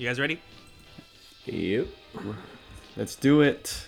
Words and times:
You 0.00 0.08
guys 0.08 0.18
ready? 0.18 0.40
Yep. 1.44 1.88
Let's 2.96 3.16
do 3.16 3.42
it. 3.42 3.86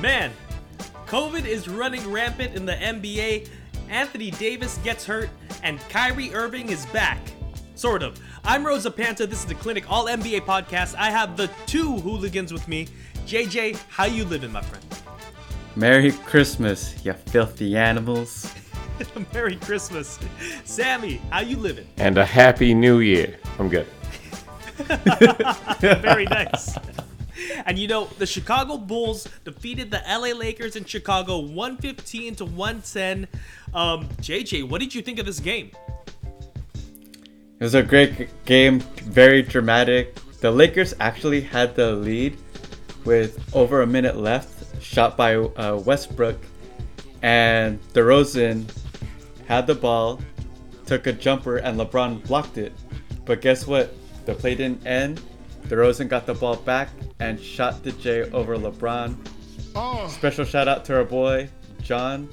Man, 0.00 0.32
COVID 1.04 1.44
is 1.44 1.68
running 1.68 2.10
rampant 2.10 2.56
in 2.56 2.64
the 2.64 2.72
NBA. 2.72 3.46
Anthony 3.90 4.30
Davis 4.30 4.78
gets 4.78 5.04
hurt, 5.04 5.28
and 5.62 5.78
Kyrie 5.90 6.32
Irving 6.32 6.70
is 6.70 6.86
back. 6.86 7.20
Sort 7.74 8.02
of. 8.02 8.18
I'm 8.42 8.66
Rosa 8.66 8.90
Panta. 8.90 9.26
This 9.26 9.40
is 9.40 9.44
the 9.44 9.54
Clinic 9.56 9.84
All 9.92 10.06
NBA 10.06 10.46
podcast. 10.46 10.94
I 10.94 11.10
have 11.10 11.36
the 11.36 11.50
two 11.66 11.98
hooligans 11.98 12.50
with 12.50 12.66
me. 12.66 12.88
JJ, 13.26 13.78
how 13.90 14.06
you 14.06 14.24
living, 14.24 14.50
my 14.50 14.62
friend? 14.62 14.82
Merry 15.76 16.12
Christmas, 16.12 17.04
you 17.04 17.12
filthy 17.12 17.76
animals. 17.76 18.50
Merry 19.34 19.56
Christmas. 19.56 20.18
Sammy, 20.64 21.20
how 21.28 21.40
you 21.40 21.58
living? 21.58 21.86
And 21.98 22.16
a 22.16 22.24
happy 22.24 22.72
new 22.72 23.00
year. 23.00 23.36
I'm 23.58 23.68
good. 23.68 23.86
Very 25.80 26.24
nice. 26.30 26.76
And 27.64 27.78
you 27.78 27.88
know, 27.88 28.06
the 28.18 28.26
Chicago 28.26 28.76
Bulls 28.76 29.28
defeated 29.44 29.90
the 29.90 30.02
LA 30.08 30.36
Lakers 30.36 30.76
in 30.76 30.84
Chicago 30.84 31.38
115 31.38 32.34
to 32.36 32.44
110. 32.44 33.28
Um, 33.74 34.08
JJ, 34.20 34.68
what 34.68 34.80
did 34.80 34.94
you 34.94 35.02
think 35.02 35.18
of 35.18 35.26
this 35.26 35.40
game? 35.40 35.70
It 37.58 37.64
was 37.64 37.74
a 37.74 37.82
great 37.82 38.44
game, 38.44 38.80
very 38.80 39.42
dramatic. 39.42 40.14
The 40.40 40.50
Lakers 40.50 40.94
actually 41.00 41.40
had 41.40 41.74
the 41.74 41.92
lead 41.92 42.36
with 43.04 43.42
over 43.54 43.82
a 43.82 43.86
minute 43.86 44.16
left, 44.16 44.82
shot 44.82 45.16
by 45.16 45.36
uh, 45.36 45.76
Westbrook, 45.84 46.38
and 47.22 47.80
DeRozan 47.92 48.70
had 49.46 49.66
the 49.66 49.74
ball, 49.74 50.20
took 50.84 51.06
a 51.06 51.12
jumper, 51.12 51.56
and 51.58 51.78
LeBron 51.78 52.26
blocked 52.26 52.58
it. 52.58 52.72
But 53.24 53.40
guess 53.40 53.66
what? 53.66 53.94
The 54.26 54.34
play 54.34 54.54
didn't 54.54 54.84
end. 54.86 55.22
DeRozan 55.68 56.08
got 56.08 56.26
the 56.26 56.34
ball 56.34 56.56
back 56.56 56.90
and 57.20 57.40
shot 57.40 57.82
the 57.82 57.92
J 57.92 58.30
over 58.30 58.56
LeBron. 58.56 59.16
Oh. 59.74 60.08
Special 60.08 60.44
shout 60.44 60.68
out 60.68 60.84
to 60.86 60.96
our 60.96 61.04
boy 61.04 61.48
John. 61.80 62.28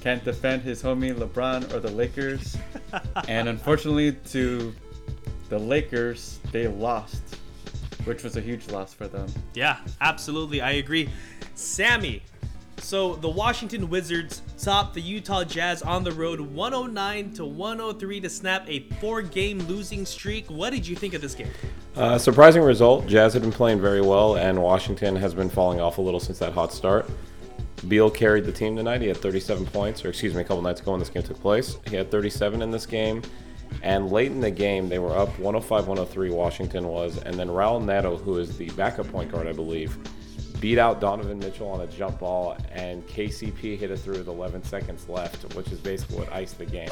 Can't 0.00 0.24
defend 0.24 0.62
his 0.62 0.82
homie 0.82 1.14
LeBron 1.14 1.72
or 1.74 1.80
the 1.80 1.90
Lakers. 1.90 2.56
and 3.28 3.48
unfortunately, 3.48 4.12
to 4.30 4.74
the 5.48 5.58
Lakers, 5.58 6.40
they 6.50 6.66
lost, 6.66 7.22
which 8.04 8.22
was 8.24 8.36
a 8.36 8.40
huge 8.40 8.68
loss 8.68 8.94
for 8.94 9.06
them. 9.06 9.26
Yeah, 9.54 9.78
absolutely. 10.00 10.60
I 10.60 10.72
agree. 10.72 11.08
Sammy, 11.54 12.22
so 12.82 13.14
the 13.14 13.28
Washington 13.28 13.88
Wizards 13.88 14.42
topped 14.58 14.94
the 14.94 15.00
Utah 15.00 15.44
Jazz 15.44 15.82
on 15.82 16.04
the 16.04 16.12
road 16.12 16.40
109 16.40 17.32
to 17.34 17.44
103 17.44 18.20
to 18.20 18.28
snap 18.28 18.68
a 18.68 18.80
four-game 19.00 19.60
losing 19.60 20.04
streak. 20.04 20.50
What 20.50 20.70
did 20.70 20.86
you 20.86 20.96
think 20.96 21.14
of 21.14 21.20
this 21.20 21.34
game? 21.34 21.48
Uh, 21.96 22.18
surprising 22.18 22.62
result. 22.62 23.06
Jazz 23.06 23.32
had 23.32 23.42
been 23.42 23.52
playing 23.52 23.80
very 23.80 24.00
well, 24.00 24.36
and 24.36 24.62
Washington 24.62 25.16
has 25.16 25.34
been 25.34 25.48
falling 25.48 25.80
off 25.80 25.98
a 25.98 26.00
little 26.02 26.20
since 26.20 26.38
that 26.38 26.52
hot 26.52 26.72
start. 26.72 27.08
Beal 27.88 28.10
carried 28.10 28.44
the 28.44 28.52
team 28.52 28.76
tonight. 28.76 29.00
He 29.00 29.08
had 29.08 29.16
37 29.16 29.66
points, 29.66 30.04
or 30.04 30.08
excuse 30.08 30.34
me, 30.34 30.40
a 30.40 30.44
couple 30.44 30.62
nights 30.62 30.80
ago 30.80 30.92
when 30.92 31.00
this 31.00 31.08
game 31.08 31.22
took 31.22 31.40
place. 31.40 31.76
He 31.88 31.96
had 31.96 32.10
37 32.10 32.62
in 32.62 32.70
this 32.70 32.86
game. 32.86 33.22
And 33.82 34.12
late 34.12 34.30
in 34.30 34.40
the 34.40 34.50
game, 34.50 34.88
they 34.88 34.98
were 34.98 35.16
up 35.16 35.30
105 35.38 35.88
103, 35.88 36.30
Washington 36.30 36.86
was. 36.88 37.18
And 37.18 37.34
then 37.34 37.48
Raul 37.48 37.82
Neto, 37.82 38.16
who 38.16 38.38
is 38.38 38.56
the 38.56 38.68
backup 38.70 39.10
point 39.10 39.32
guard, 39.32 39.46
I 39.46 39.52
believe, 39.52 39.96
beat 40.62 40.78
out 40.78 41.00
Donovan 41.00 41.40
Mitchell 41.40 41.68
on 41.68 41.80
a 41.80 41.86
jump 41.88 42.20
ball. 42.20 42.56
And 42.70 43.06
KCP 43.08 43.76
hit 43.76 43.90
it 43.90 43.98
through 43.98 44.18
with 44.18 44.28
11 44.28 44.62
seconds 44.62 45.08
left, 45.08 45.54
which 45.54 45.72
is 45.72 45.80
basically 45.80 46.18
what 46.18 46.32
iced 46.32 46.56
the 46.56 46.64
game. 46.64 46.88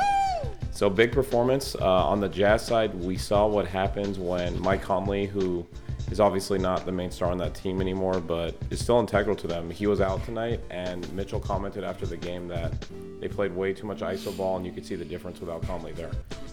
So 0.72 0.90
big 0.90 1.12
performance 1.12 1.77
uh, 1.77 1.84
on 1.84 2.20
the 2.20 2.28
Jazz 2.28 2.66
side. 2.66 2.92
We 2.94 3.16
saw 3.16 3.46
what 3.46 3.66
happens 3.66 4.18
when 4.18 4.60
Mike 4.60 4.82
Conley, 4.82 5.27
who 5.27 5.64
is 6.10 6.18
obviously 6.18 6.58
not 6.58 6.84
the 6.84 6.90
main 6.90 7.12
star 7.12 7.30
on 7.30 7.38
that 7.38 7.54
team 7.54 7.80
anymore, 7.80 8.18
but 8.18 8.56
is 8.70 8.80
still 8.80 8.98
integral 8.98 9.36
to 9.36 9.46
them. 9.46 9.70
He 9.70 9.86
was 9.86 10.00
out 10.00 10.24
tonight, 10.24 10.61
and 10.70 11.11
Mitchell 11.12 11.39
commented 11.39 11.84
after 11.84 12.06
the 12.06 12.16
game 12.16 12.48
that 12.48 12.72
they 13.20 13.28
played 13.28 13.55
way 13.55 13.72
too 13.72 13.86
much 13.86 14.00
iso 14.00 14.36
ball, 14.36 14.56
and 14.56 14.66
you 14.66 14.72
could 14.72 14.84
see 14.84 14.96
the 14.96 15.05
difference 15.05 15.39
without 15.39 15.62
Conley 15.62 15.92
there. 15.92 16.11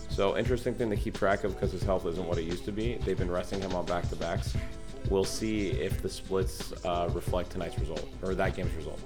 So 0.10 0.38
interesting 0.38 0.76
thing 0.76 0.92
to 0.92 0.96
keep 0.96 1.18
track 1.18 1.44
of 1.44 1.56
because 1.56 1.72
his 1.72 1.82
health 1.82 2.06
isn't 2.06 2.28
what 2.28 2.38
it 2.38 2.44
used 2.44 2.66
to 2.66 2.72
be. 2.72 3.00
They've 3.04 3.18
been 3.18 3.32
resting 3.32 3.60
him 3.62 3.74
on 3.74 3.88
back 3.88 4.08
to 4.10 4.16
backs. 4.16 4.56
We'll 5.10 5.24
see 5.24 5.70
if 5.70 6.02
the 6.02 6.10
splits 6.10 6.74
uh, 6.86 7.10
reflect 7.14 7.52
tonight's 7.52 7.80
result 7.80 8.08
or 8.22 8.36
that 8.36 8.56
game's 8.56 8.74
result. 8.76 9.00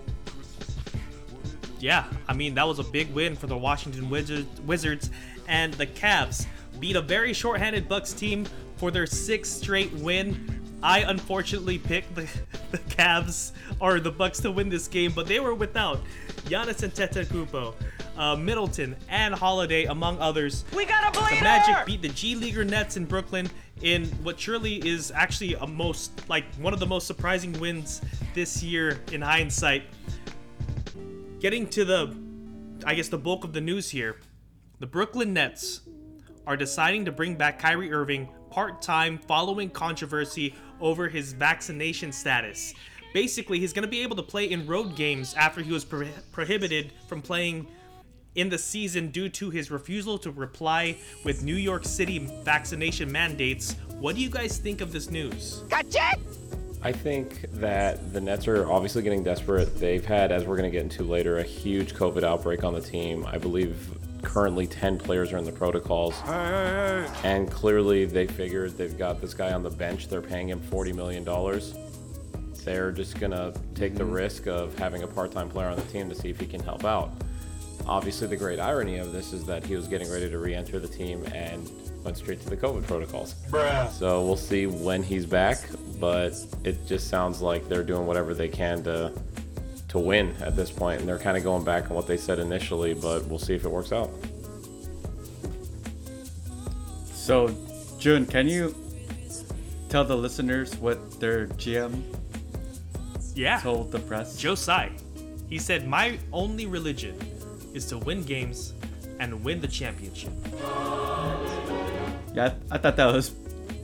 Yeah, 1.80 2.06
I 2.28 2.34
mean 2.34 2.54
that 2.56 2.68
was 2.68 2.80
a 2.80 2.84
big 2.84 3.12
win 3.14 3.36
for 3.36 3.48
the 3.48 3.58
Washington 3.58 4.10
Wizards, 4.10 5.10
and 5.48 5.74
the 5.74 5.88
Cavs 5.88 6.46
beat 6.80 6.96
a 6.96 7.02
very 7.02 7.34
short-handed 7.34 7.90
Bucks 7.90 8.14
team 8.14 8.46
for 8.78 8.92
their 8.92 9.06
sixth 9.06 9.62
straight 9.62 9.92
win. 9.94 10.60
I 10.84 11.00
unfortunately 11.00 11.78
picked 11.78 12.16
the, 12.16 12.28
the 12.72 12.80
Cavs 12.80 13.52
or 13.80 14.00
the 14.00 14.12
Bucks 14.12 14.40
to 14.42 14.52
win 14.52 14.70
this 14.70 14.88
game, 14.88 15.12
but 15.12 15.28
they 15.28 15.40
were 15.40 15.54
without 15.54 16.00
Giannis 16.46 16.84
and 16.84 16.94
Antetokounmpo, 16.94 17.76
uh, 18.18 18.36
Middleton, 18.36 18.96
and 19.10 19.34
Holiday, 19.34 19.86
among 19.86 20.20
others. 20.20 20.66
We 20.76 20.86
got 20.86 21.08
a 21.08 21.20
bleeder! 21.20 21.36
The 21.36 21.42
Magic 21.42 21.86
beat 21.86 22.02
the 22.02 22.10
G 22.10 22.36
Leaguer 22.36 22.64
Nets 22.64 22.98
in 22.98 23.06
Brooklyn 23.06 23.50
in 23.82 24.06
what 24.24 24.40
surely 24.40 24.76
is 24.88 25.12
actually 25.12 25.56
a 25.56 25.68
most 25.68 26.30
like 26.30 26.46
one 26.56 26.74
of 26.74 26.80
the 26.80 26.86
most 26.86 27.08
surprising 27.08 27.58
wins 27.60 28.02
this 28.34 28.62
year 28.62 29.00
in 29.12 29.22
hindsight. 29.22 29.84
Getting 31.40 31.68
to 31.70 31.86
the 31.86 32.16
I 32.86 32.96
guess 32.96 33.10
the 33.10 33.18
bulk 33.18 33.44
of 33.44 33.54
the 33.54 33.62
news 33.62 33.90
here. 33.90 34.18
The 34.80 34.88
Brooklyn 34.88 35.34
Nets 35.34 35.82
are 36.48 36.58
deciding 36.58 37.06
to 37.06 37.12
bring 37.12 37.36
back 37.36 37.60
Kyrie 37.60 37.94
Irving 37.94 38.28
part-time 38.50 39.18
following 39.18 39.70
controversy 39.70 40.56
over 40.80 41.08
his 41.08 41.34
vaccination 41.34 42.12
status. 42.12 42.74
Basically, 43.14 43.60
he's 43.60 43.74
going 43.74 43.84
to 43.84 43.90
be 43.90 44.02
able 44.02 44.16
to 44.16 44.24
play 44.24 44.46
in 44.50 44.66
road 44.66 44.96
games 44.96 45.34
after 45.36 45.62
he 45.62 45.72
was 45.72 45.86
pro- 45.86 46.08
prohibited 46.32 46.92
from 47.08 47.22
playing 47.22 47.68
in 48.36 48.50
the 48.50 48.58
season 48.58 49.10
due 49.10 49.30
to 49.30 49.50
his 49.50 49.72
refusal 49.72 50.18
to 50.20 50.32
reply 50.32 50.98
with 51.24 51.44
New 51.44 51.56
York 51.56 51.86
City 51.86 52.20
vaccination 52.44 53.12
mandates. 53.12 53.76
What 54.00 54.16
do 54.16 54.22
you 54.22 54.30
guys 54.30 54.58
think 54.58 54.82
of 54.82 54.92
this 54.92 55.12
news? 55.12 55.64
Gotcha! 55.70 56.14
I 56.84 56.92
think 56.92 57.42
that 57.54 58.12
the 58.12 58.20
Nets 58.20 58.48
are 58.48 58.70
obviously 58.72 59.04
getting 59.04 59.24
desperate. 59.24 59.76
They've 59.78 60.04
had, 60.04 60.32
as 60.32 60.46
we're 60.46 60.58
going 60.58 60.72
to 60.72 60.76
get 60.76 60.82
into 60.82 61.04
later, 61.04 61.38
a 61.38 61.44
huge 61.44 61.94
COVID 61.94 62.24
outbreak 62.24 62.64
on 62.64 62.74
the 62.74 62.82
team. 62.82 63.26
I 63.28 63.38
believe 63.38 63.78
currently 64.24 64.66
10 64.66 64.98
players 64.98 65.32
are 65.32 65.38
in 65.38 65.46
the 65.46 65.52
protocols. 65.52 66.16
And 67.24 67.52
clearly 67.52 68.06
they 68.06 68.26
figured 68.26 68.78
they've 68.78 68.98
got 68.98 69.22
this 69.22 69.34
guy 69.34 69.54
on 69.54 69.62
the 69.62 69.70
bench. 69.70 70.08
They're 70.08 70.22
paying 70.22 70.50
him 70.50 70.60
$40 70.60 70.96
million. 70.96 71.24
They're 72.64 72.92
just 72.92 73.20
going 73.20 73.32
to 73.32 73.54
take 73.76 73.96
the 73.96 74.04
mm-hmm. 74.04 74.14
risk 74.14 74.48
of 74.48 74.78
having 74.78 75.04
a 75.04 75.08
part 75.08 75.32
time 75.32 75.50
player 75.50 75.68
on 75.68 75.76
the 75.76 75.84
team 75.84 76.10
to 76.10 76.16
see 76.16 76.30
if 76.30 76.40
he 76.40 76.46
can 76.46 76.62
help 76.62 76.86
out. 76.86 77.12
Obviously, 77.88 78.28
the 78.28 78.38
great 78.38 78.60
irony 78.60 78.98
of 78.98 79.12
this 79.12 79.34
is 79.34 79.46
that 79.46 79.66
he 79.66 79.76
was 79.76 79.88
getting 79.88 80.10
ready 80.12 80.30
to 80.30 80.38
re 80.38 80.54
enter 80.54 80.80
the 80.80 80.88
team 80.88 81.24
and 81.34 81.70
went 82.04 82.18
straight 82.18 82.42
to 82.42 82.50
the 82.50 82.58
COVID 82.58 82.86
protocols. 82.88 83.36
So 83.92 84.24
we'll 84.26 84.38
see 84.38 84.66
when 84.68 85.04
he's 85.04 85.26
back, 85.26 85.58
but 86.00 86.34
it 86.64 86.86
just 86.88 87.10
sounds 87.10 87.42
like 87.42 87.68
they're 87.68 87.84
doing 87.84 88.06
whatever 88.06 88.34
they 88.34 88.48
can 88.48 88.84
to 88.84 89.12
to 89.90 90.00
win 90.00 90.34
at 90.42 90.56
this 90.56 90.72
point, 90.72 91.00
and 91.02 91.10
they're 91.10 91.20
kind 91.20 91.36
of 91.36 91.44
going 91.44 91.66
back 91.66 91.90
on 91.90 91.96
what 91.98 92.08
they 92.08 92.16
said 92.16 92.40
initially, 92.40 92.94
but 92.94 93.26
we'll 93.28 93.38
see 93.40 93.54
if 93.54 93.66
it 93.66 93.70
works 93.70 93.92
out. 93.92 94.10
So, 97.14 97.54
June, 98.00 98.26
can 98.26 98.48
you 98.48 98.74
tell 99.90 100.06
the 100.06 100.16
listeners 100.16 100.76
what 100.78 101.20
their 101.20 101.48
GM 101.48 102.02
Yeah. 103.36 103.60
told 103.60 103.92
the 103.92 104.00
press? 104.00 104.38
Joe 104.38 104.56
Tsai. 104.56 104.92
He 105.50 105.60
said, 105.60 105.88
My 105.88 106.18
only 106.32 106.66
religion 106.66 107.16
is 107.74 107.86
to 107.88 107.98
win 107.98 108.24
games 108.24 108.74
and 109.20 109.44
win 109.44 109.62
the 109.62 109.68
championship. 109.68 110.32
Yeah, 112.34 112.54
I, 112.72 112.76
I 112.76 112.78
thought 112.78 112.96
that 112.96 113.14
was 113.14 113.32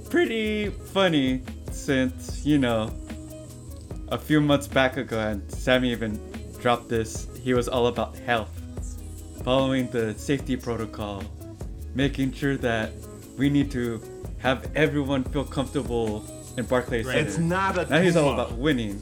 pretty 0.10 0.70
funny 0.70 1.42
since, 1.72 2.46
you 2.46 2.58
know, 2.58 2.92
a 4.10 4.18
few 4.18 4.40
months 4.40 4.68
back 4.68 4.98
ago, 4.98 5.20
and 5.20 5.50
Sammy 5.52 5.92
even 5.92 6.20
dropped 6.60 6.90
this, 6.90 7.28
he 7.44 7.54
was 7.54 7.68
all 7.68 7.88
about 7.88 8.18
health, 8.20 8.50
following 9.44 9.90
the 9.92 10.14
safety 10.16 10.56
protocol, 10.56 11.24
making 11.94 12.32
sure 12.32 12.58
that 12.58 12.92
we 13.38 13.50
need 13.50 13.70
to 13.72 14.02
have 14.40 14.72
everyone 14.76 15.24
feel 15.26 15.44
comfortable 15.44 16.26
in 16.58 16.66
Barclays 16.66 17.06
Right. 17.06 17.16
Center. 17.16 17.28
It's 17.28 17.38
not 17.38 17.78
a 17.78 17.86
Now 17.90 18.02
he's 18.02 18.16
all 18.16 18.34
about 18.34 18.54
winning, 18.54 18.96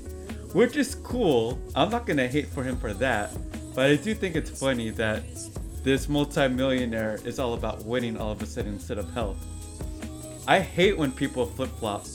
which 0.53 0.75
is 0.75 0.95
cool. 0.95 1.59
I'm 1.75 1.89
not 1.89 2.05
gonna 2.05 2.27
hate 2.27 2.47
for 2.47 2.63
him 2.63 2.77
for 2.77 2.93
that, 2.95 3.31
but 3.75 3.89
I 3.89 3.95
do 3.97 4.15
think 4.15 4.35
it's 4.35 4.49
funny 4.49 4.89
that 4.91 5.23
this 5.83 6.09
multi-millionaire 6.09 7.19
is 7.25 7.37
all 7.37 7.53
about 7.53 7.85
winning 7.85 8.17
all 8.17 8.31
of 8.31 8.41
a 8.41 8.45
sudden 8.45 8.73
instead 8.73 8.97
of 8.97 9.13
health. 9.13 9.37
I 10.47 10.59
hate 10.59 10.97
when 10.97 11.11
people 11.11 11.45
flip 11.45 11.69
flop. 11.77 12.05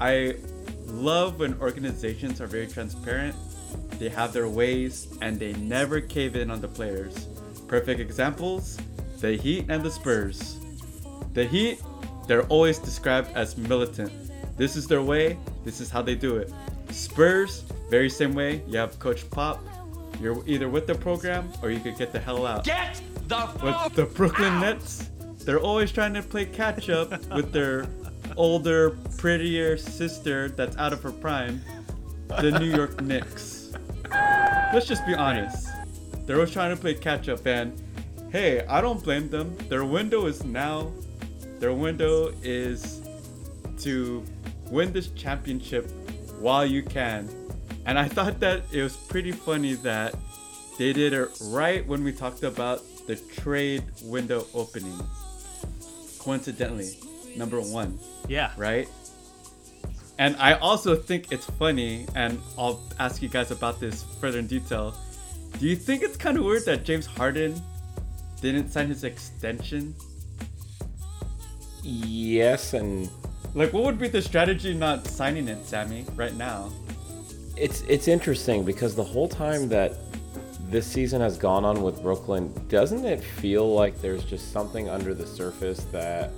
I 0.00 0.36
love 0.86 1.40
when 1.40 1.58
organizations 1.60 2.40
are 2.40 2.46
very 2.46 2.66
transparent. 2.66 3.34
They 3.98 4.08
have 4.10 4.32
their 4.32 4.48
ways 4.48 5.08
and 5.22 5.40
they 5.40 5.54
never 5.54 6.00
cave 6.00 6.36
in 6.36 6.50
on 6.50 6.60
the 6.60 6.68
players. 6.68 7.28
Perfect 7.66 7.98
examples: 7.98 8.78
the 9.20 9.36
Heat 9.36 9.66
and 9.68 9.82
the 9.82 9.90
Spurs. 9.90 10.58
The 11.32 11.44
Heat 11.46 11.80
they're 12.26 12.46
always 12.46 12.78
described 12.78 13.30
as 13.36 13.56
militant. 13.56 14.12
This 14.56 14.76
is 14.76 14.86
their 14.86 15.02
way. 15.02 15.38
This 15.64 15.80
is 15.80 15.90
how 15.90 16.02
they 16.02 16.14
do 16.14 16.36
it. 16.36 16.52
Spurs, 16.90 17.62
very 17.88 18.10
same 18.10 18.34
way. 18.34 18.62
You 18.66 18.78
have 18.78 18.98
Coach 18.98 19.28
Pop. 19.30 19.62
You're 20.20 20.42
either 20.46 20.68
with 20.68 20.86
the 20.86 20.94
program 20.94 21.52
or 21.62 21.70
you 21.70 21.80
could 21.80 21.96
get 21.96 22.12
the 22.12 22.18
hell 22.18 22.46
out. 22.46 22.64
Get 22.64 23.00
the 23.28 23.36
fuck 23.36 23.84
With 23.84 23.94
the 23.94 24.04
Brooklyn 24.06 24.52
out! 24.54 24.60
Nets, 24.60 25.10
they're 25.44 25.60
always 25.60 25.92
trying 25.92 26.14
to 26.14 26.22
play 26.22 26.46
catch 26.46 26.88
up 26.88 27.10
with 27.34 27.52
their 27.52 27.86
older, 28.36 28.90
prettier 29.18 29.76
sister 29.76 30.48
that's 30.48 30.76
out 30.76 30.92
of 30.92 31.02
her 31.02 31.12
prime, 31.12 31.60
the 32.28 32.58
New 32.58 32.66
York 32.74 33.00
Knicks. 33.00 33.72
Let's 34.10 34.86
just 34.86 35.06
be 35.06 35.14
honest. 35.14 35.68
They're 36.26 36.36
always 36.36 36.50
trying 36.50 36.74
to 36.74 36.80
play 36.80 36.94
catch 36.94 37.28
up, 37.28 37.46
and 37.46 37.80
hey, 38.32 38.64
I 38.66 38.80
don't 38.80 39.02
blame 39.02 39.28
them. 39.28 39.56
Their 39.68 39.84
window 39.84 40.26
is 40.26 40.44
now. 40.44 40.90
Their 41.58 41.72
window 41.72 42.32
is 42.42 43.00
to 43.78 44.24
win 44.70 44.92
this 44.92 45.08
championship 45.08 45.88
while 46.40 46.66
you 46.66 46.82
can. 46.82 47.28
And 47.86 47.98
I 47.98 48.08
thought 48.08 48.40
that 48.40 48.62
it 48.72 48.82
was 48.82 48.96
pretty 48.96 49.32
funny 49.32 49.74
that 49.74 50.14
they 50.78 50.92
did 50.92 51.12
it 51.12 51.28
right 51.44 51.86
when 51.86 52.02
we 52.04 52.12
talked 52.12 52.42
about 52.42 52.82
the 53.06 53.16
trade 53.16 53.84
window 54.02 54.46
opening. 54.52 54.98
Coincidentally, 56.18 56.90
number 57.36 57.60
one, 57.60 57.98
Yeah. 58.28 58.50
right? 58.56 58.88
And 60.18 60.34
I 60.38 60.54
also 60.54 60.96
think 60.96 61.30
it's 61.30 61.46
funny, 61.46 62.06
and 62.14 62.40
I'll 62.58 62.80
ask 62.98 63.22
you 63.22 63.28
guys 63.28 63.50
about 63.50 63.78
this 63.80 64.04
further 64.20 64.38
in 64.40 64.46
detail. 64.46 64.94
Do 65.60 65.66
you 65.66 65.76
think 65.76 66.02
it's 66.02 66.16
kind 66.16 66.36
of 66.36 66.44
weird 66.44 66.64
that 66.64 66.84
James 66.84 67.06
Harden 67.06 67.62
didn't 68.40 68.70
sign 68.72 68.88
his 68.88 69.04
extension? 69.04 69.94
Yes, 71.82 72.72
and 72.74 73.08
Like, 73.54 73.72
what 73.72 73.84
would 73.84 73.98
be 73.98 74.08
the 74.08 74.20
strategy 74.20 74.74
not 74.74 75.06
signing 75.06 75.48
it, 75.48 75.64
Sammy, 75.64 76.04
right 76.14 76.34
now? 76.34 76.70
It's 77.56 77.82
it's 77.82 78.08
interesting 78.08 78.64
because 78.64 78.94
the 78.94 79.04
whole 79.04 79.28
time 79.28 79.68
that 79.68 79.94
this 80.68 80.86
season 80.86 81.20
has 81.20 81.38
gone 81.38 81.64
on 81.64 81.82
with 81.82 82.02
Brooklyn, 82.02 82.52
doesn't 82.68 83.04
it 83.04 83.22
feel 83.22 83.72
like 83.72 84.00
there's 84.00 84.24
just 84.24 84.52
something 84.52 84.88
under 84.88 85.14
the 85.14 85.26
surface 85.26 85.84
that 85.92 86.30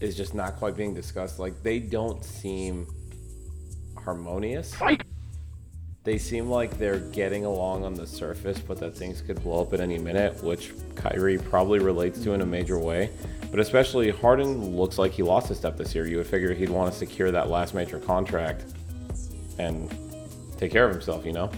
is 0.00 0.16
just 0.16 0.34
not 0.34 0.56
quite 0.56 0.76
being 0.76 0.94
discussed? 0.94 1.38
Like 1.38 1.62
they 1.62 1.78
don't 1.78 2.24
seem 2.24 2.86
harmonious. 4.02 4.74
They 6.04 6.16
seem 6.16 6.48
like 6.48 6.78
they're 6.78 7.00
getting 7.00 7.44
along 7.44 7.84
on 7.84 7.92
the 7.92 8.06
surface, 8.06 8.58
but 8.58 8.78
that 8.78 8.96
things 8.96 9.20
could 9.20 9.42
blow 9.42 9.60
up 9.60 9.74
at 9.74 9.80
any 9.80 9.98
minute, 9.98 10.42
which 10.42 10.72
Kyrie 10.94 11.36
probably 11.36 11.80
relates 11.80 12.22
to 12.22 12.32
in 12.32 12.40
a 12.40 12.46
major 12.46 12.78
way. 12.78 13.10
But 13.50 13.60
especially 13.60 14.10
Harden 14.10 14.74
looks 14.74 14.96
like 14.96 15.12
he 15.12 15.22
lost 15.22 15.50
a 15.50 15.54
step 15.54 15.76
this 15.76 15.94
year. 15.94 16.06
You 16.06 16.16
would 16.16 16.26
figure 16.26 16.54
he'd 16.54 16.70
want 16.70 16.90
to 16.90 16.98
secure 16.98 17.30
that 17.30 17.50
last 17.50 17.74
major 17.74 17.98
contract 17.98 18.64
and 19.58 19.90
take 20.56 20.72
care 20.72 20.84
of 20.84 20.92
himself, 20.92 21.24
you 21.24 21.32
know? 21.32 21.50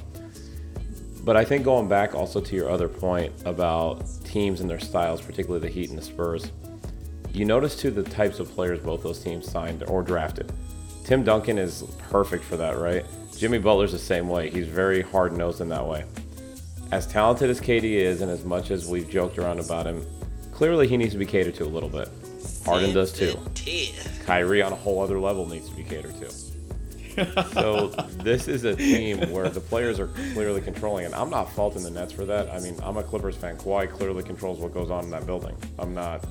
But 1.23 1.37
I 1.37 1.45
think 1.45 1.65
going 1.65 1.89
back 1.89 2.15
also 2.15 2.41
to 2.41 2.57
your 2.57 2.71
other 2.71 2.89
point 2.89 3.33
about 3.45 4.07
teams 4.25 4.61
and 4.61 4.71
their 4.71 4.81
styles, 4.81 5.21
particularly 5.21 5.61
the 5.67 5.73
Heat 5.73 5.91
and 5.91 5.99
the 5.99 6.03
Spurs, 6.03 6.51
you 7.33 7.45
notice 7.45 7.77
too 7.77 7.91
the 7.91 8.03
types 8.03 8.41
of 8.41 8.51
players 8.51 8.81
both 8.81 9.03
those 9.03 9.23
teams 9.23 9.51
signed 9.51 9.85
or 9.87 10.03
drafted. 10.03 10.53
Tim 11.05 11.23
Duncan 11.23 11.59
is 11.59 11.83
perfect 12.09 12.45
for 12.45 12.57
that, 12.57 12.79
right? 12.79 13.05
Jimmy 13.37 13.59
Butler's 13.59 13.93
the 13.93 13.99
same 13.99 14.29
way. 14.29 14.51
He's 14.51 14.67
very 14.67 15.03
hard 15.03 15.33
nosed 15.37 15.61
in 15.61 15.69
that 15.69 15.87
way. 15.87 16.05
As 16.93 17.07
talented 17.07 17.51
as 17.51 17.61
KD 17.61 17.85
is, 17.85 18.21
and 18.21 18.31
as 18.31 18.45
much 18.45 18.71
as 18.71 18.87
we've 18.87 19.09
joked 19.09 19.39
around 19.39 19.61
about 19.61 19.87
him, 19.87 20.05
clearly 20.53 20.89
he 20.89 20.97
needs 20.97 21.13
to 21.13 21.19
be 21.19 21.27
catered 21.27 21.55
to 21.57 21.65
a 21.65 21.67
little 21.67 21.89
bit. 21.89 22.09
Harden 22.65 22.93
does 22.93 23.13
too. 23.13 23.39
Kyrie 24.27 24.63
on 24.63 24.73
a 24.73 24.77
whole 24.77 25.01
other 25.01 25.19
level 25.19 25.49
needs 25.49 25.69
to 25.69 25.77
be 25.77 25.85
catered 25.85 26.17
to. 26.21 26.50
So 27.53 27.89
this 28.23 28.49
is 28.49 28.65
a 28.65 28.75
team 28.75 29.31
where 29.31 29.49
the 29.49 29.61
players 29.61 29.99
are 30.01 30.09
clearly 30.33 30.61
controlling 30.61 31.05
it. 31.05 31.13
I'm 31.15 31.31
not 31.31 31.51
faulting 31.53 31.83
the 31.83 31.91
Nets 31.91 32.13
for 32.13 32.25
that. 32.25 32.51
I 32.51 32.61
mean, 32.61 32.77
I'm 32.83 32.97
a 32.97 33.03
Clippers 33.03 33.37
fan. 33.37 33.57
Kawhi 33.57 33.91
clearly 33.91 34.23
controls 34.23 34.59
what 34.59 34.73
goes 34.75 34.91
on 34.91 35.05
in 35.05 35.11
that 35.11 35.27
building. 35.27 35.57
I'm 35.79 35.95
not. 35.95 36.25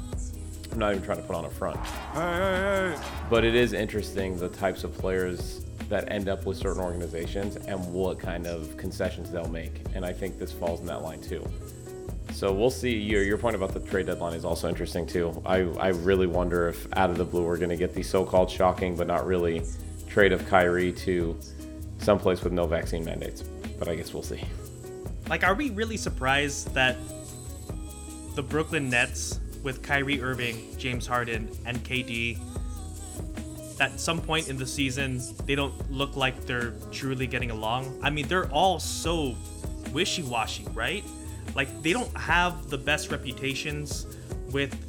I'm 0.71 0.77
not 0.77 0.91
even 0.91 1.03
trying 1.03 1.17
to 1.17 1.23
put 1.23 1.35
on 1.35 1.45
a 1.45 1.49
front. 1.49 1.77
Hey, 1.77 2.19
hey, 2.19 2.95
hey. 2.95 3.07
But 3.27 3.43
it 3.43 3.55
is 3.55 3.73
interesting 3.73 4.37
the 4.37 4.49
types 4.49 4.83
of 4.83 4.95
players 4.95 5.65
that 5.89 6.11
end 6.11 6.29
up 6.29 6.45
with 6.45 6.57
certain 6.57 6.81
organizations 6.81 7.55
and 7.55 7.83
what 7.91 8.19
kind 8.19 8.45
of 8.45 8.77
concessions 8.77 9.31
they'll 9.31 9.49
make. 9.49 9.81
And 9.95 10.05
I 10.05 10.13
think 10.13 10.37
this 10.37 10.51
falls 10.51 10.79
in 10.79 10.85
that 10.85 11.01
line 11.01 11.21
too. 11.21 11.43
So 12.31 12.53
we'll 12.53 12.69
see. 12.69 12.95
Your, 12.95 13.23
your 13.23 13.37
point 13.39 13.55
about 13.55 13.73
the 13.73 13.79
trade 13.79 14.05
deadline 14.05 14.33
is 14.33 14.45
also 14.45 14.69
interesting 14.69 15.07
too. 15.07 15.41
I, 15.45 15.61
I 15.79 15.87
really 15.87 16.27
wonder 16.27 16.67
if 16.67 16.87
out 16.95 17.09
of 17.09 17.17
the 17.17 17.25
blue 17.25 17.43
we're 17.43 17.57
going 17.57 17.71
to 17.71 17.75
get 17.75 17.95
the 17.95 18.03
so-called 18.03 18.51
shocking 18.51 18.95
but 18.95 19.07
not 19.07 19.25
really 19.25 19.63
trade 20.09 20.33
of 20.33 20.45
Kyrie 20.49 20.91
to 20.93 21.39
someplace 21.99 22.43
with 22.43 22.51
no 22.51 22.65
vaccine 22.65 23.05
mandates. 23.05 23.43
But 23.77 23.87
I 23.87 23.95
guess 23.95 24.13
we'll 24.13 24.23
see. 24.23 24.43
Like, 25.29 25.43
are 25.43 25.53
we 25.53 25.69
really 25.69 25.97
surprised 25.97 26.73
that 26.73 26.97
the 28.35 28.43
Brooklyn 28.43 28.89
Nets 28.89 29.39
with 29.63 29.83
Kyrie 29.83 30.21
Irving, 30.21 30.75
James 30.77 31.05
Harden, 31.05 31.49
and 31.65 31.77
KD, 31.83 32.39
at 33.79 33.99
some 33.99 34.19
point 34.19 34.49
in 34.49 34.57
the 34.57 34.65
season, 34.65 35.21
they 35.45 35.55
don't 35.55 35.91
look 35.91 36.15
like 36.15 36.45
they're 36.45 36.73
truly 36.91 37.27
getting 37.27 37.51
along? 37.51 37.99
I 38.01 38.09
mean, 38.09 38.27
they're 38.27 38.49
all 38.51 38.79
so 38.79 39.35
wishy 39.93 40.23
washy, 40.23 40.65
right? 40.73 41.03
Like, 41.55 41.81
they 41.83 41.93
don't 41.93 42.15
have 42.17 42.69
the 42.69 42.77
best 42.77 43.11
reputations 43.11 44.07
with 44.51 44.88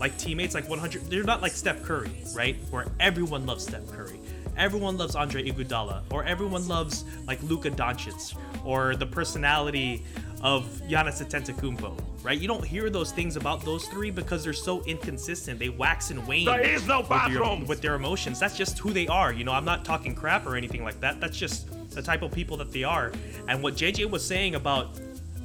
like 0.00 0.16
teammates 0.18 0.54
like 0.54 0.68
100 0.68 1.10
they're 1.10 1.24
not 1.24 1.42
like 1.42 1.52
Steph 1.52 1.82
Curry, 1.82 2.10
right? 2.34 2.56
Where 2.70 2.86
everyone 3.00 3.46
loves 3.46 3.64
Steph 3.64 3.86
Curry. 3.88 4.20
Everyone 4.56 4.96
loves 4.96 5.14
Andre 5.14 5.48
Iguodala 5.48 6.02
or 6.10 6.24
everyone 6.24 6.66
loves 6.66 7.04
like 7.26 7.40
Luka 7.44 7.70
Doncic 7.70 8.36
or 8.64 8.96
the 8.96 9.06
personality 9.06 10.04
of 10.42 10.64
Giannis 10.88 11.22
Antetokounmpo, 11.22 12.00
right? 12.22 12.38
You 12.38 12.48
don't 12.48 12.64
hear 12.64 12.90
those 12.90 13.12
things 13.12 13.36
about 13.36 13.64
those 13.64 13.86
three 13.86 14.10
because 14.10 14.44
they're 14.44 14.52
so 14.52 14.82
inconsistent. 14.84 15.58
They 15.58 15.68
wax 15.68 16.10
and 16.10 16.26
wane 16.26 16.44
There 16.44 16.60
is 16.60 16.86
no 16.86 17.02
with, 17.02 17.68
with 17.68 17.80
their 17.82 17.94
emotions. 17.94 18.38
That's 18.38 18.56
just 18.56 18.78
who 18.78 18.92
they 18.92 19.06
are. 19.08 19.32
You 19.32 19.44
know, 19.44 19.52
I'm 19.52 19.64
not 19.64 19.84
talking 19.84 20.14
crap 20.14 20.46
or 20.46 20.56
anything 20.56 20.84
like 20.84 21.00
that. 21.00 21.20
That's 21.20 21.36
just 21.36 21.68
the 21.90 22.02
type 22.02 22.22
of 22.22 22.32
people 22.32 22.56
that 22.58 22.72
they 22.72 22.84
are. 22.84 23.12
And 23.48 23.62
what 23.62 23.74
JJ 23.74 24.10
was 24.10 24.24
saying 24.24 24.54
about 24.54 24.98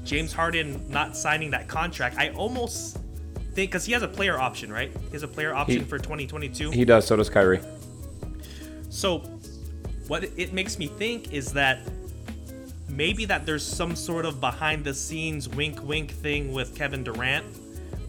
James 0.04 0.34
Harden 0.34 0.84
not 0.90 1.16
signing 1.16 1.50
that 1.52 1.68
contract, 1.68 2.18
I 2.18 2.30
almost 2.30 3.00
think 3.54 3.72
because 3.72 3.86
he 3.86 3.94
has 3.94 4.04
a 4.04 4.08
player 4.08 4.40
option, 4.40 4.72
right? 4.72 4.92
He 5.06 5.12
has 5.12 5.24
a 5.24 5.28
player 5.28 5.54
option 5.54 5.80
He- 5.80 5.86
for 5.86 5.98
2022. 5.98 6.72
He 6.72 6.86
does. 6.86 7.06
So 7.08 7.16
does 7.16 7.30
Kyrie. 7.30 7.62
So, 8.90 9.20
what 10.08 10.24
it 10.24 10.54
makes 10.54 10.78
me 10.78 10.88
think 10.88 11.34
is 11.34 11.54
that 11.54 11.80
maybe 12.88 13.26
that 13.26 13.46
there's 13.46 13.66
some 13.66 13.96
sort 13.96 14.26
of 14.26 14.40
behind 14.40 14.84
the 14.84 14.94
scenes 14.94 15.50
wink 15.50 15.82
wink 15.84 16.12
thing 16.12 16.54
with 16.54 16.76
Kevin 16.76 17.04
Durant 17.04 17.46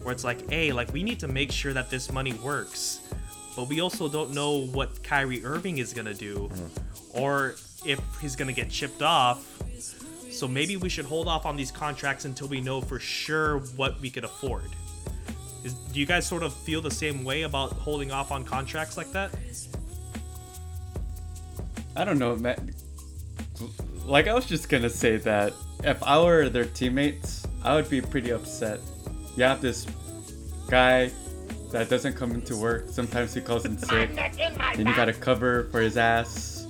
where 0.03 0.13
it's 0.13 0.23
like, 0.23 0.47
hey, 0.51 0.71
like 0.71 0.93
we 0.93 1.01
need 1.01 1.19
to 1.19 1.27
make 1.27 1.51
sure 1.51 1.73
that 1.73 1.89
this 1.89 2.11
money 2.11 2.33
works. 2.33 2.99
But 3.55 3.67
we 3.67 3.81
also 3.81 4.07
don't 4.07 4.31
know 4.33 4.67
what 4.67 5.01
Kyrie 5.01 5.43
Irving 5.43 5.79
is 5.79 5.93
going 5.93 6.05
to 6.05 6.13
do 6.13 6.49
mm-hmm. 6.49 7.19
or 7.19 7.55
if 7.85 7.99
he's 8.21 8.35
going 8.35 8.47
to 8.47 8.53
get 8.53 8.69
chipped 8.69 9.01
off. 9.01 9.51
So 10.29 10.47
maybe 10.47 10.77
we 10.77 10.89
should 10.89 11.05
hold 11.05 11.27
off 11.27 11.45
on 11.45 11.55
these 11.55 11.71
contracts 11.71 12.25
until 12.25 12.47
we 12.47 12.61
know 12.61 12.81
for 12.81 12.99
sure 12.99 13.59
what 13.77 13.99
we 14.01 14.09
could 14.09 14.25
afford. 14.25 14.69
Is, 15.65 15.73
do 15.73 15.99
you 15.99 16.05
guys 16.05 16.27
sort 16.27 16.43
of 16.43 16.53
feel 16.53 16.79
the 16.79 16.91
same 16.91 17.23
way 17.23 17.41
about 17.41 17.73
holding 17.73 18.11
off 18.11 18.31
on 18.31 18.43
contracts 18.45 18.97
like 18.97 19.11
that? 19.13 19.31
I 21.95 22.03
don't 22.03 22.19
know, 22.19 22.35
man. 22.35 22.71
Like 24.05 24.27
I 24.27 24.33
was 24.35 24.45
just 24.45 24.69
gonna 24.69 24.91
say 24.91 25.17
that 25.17 25.53
if 25.83 26.01
I 26.03 26.21
were 26.21 26.49
their 26.49 26.65
teammates, 26.65 27.47
I 27.63 27.73
would 27.73 27.89
be 27.89 27.99
pretty 27.99 28.29
upset. 28.31 28.79
You 29.35 29.43
have 29.43 29.59
this 29.59 29.87
guy 30.69 31.09
that 31.71 31.89
doesn't 31.89 32.13
come 32.13 32.31
into 32.31 32.55
work. 32.55 32.85
Sometimes 32.89 33.33
he 33.33 33.41
calls 33.41 33.65
in 33.65 33.77
sick. 33.79 34.13
Then 34.15 34.85
you 34.85 34.95
gotta 34.95 35.13
cover 35.13 35.63
for 35.71 35.81
his 35.81 35.97
ass. 35.97 36.67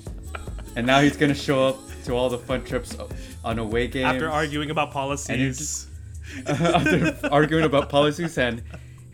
And 0.78 0.88
now 0.88 1.02
he's 1.02 1.18
gonna 1.18 1.36
show 1.36 1.68
up 1.68 1.80
to 2.06 2.14
all 2.14 2.30
the 2.30 2.38
fun 2.38 2.64
trips 2.64 2.96
on 3.44 3.60
away 3.60 3.88
games. 3.88 4.06
After 4.06 4.30
arguing 4.30 4.70
about 4.72 4.92
policies. 4.92 5.58
just- 5.58 5.90
after 6.48 7.18
arguing 7.32 7.66
about 7.66 7.90
policies 7.90 8.38
and 8.38 8.64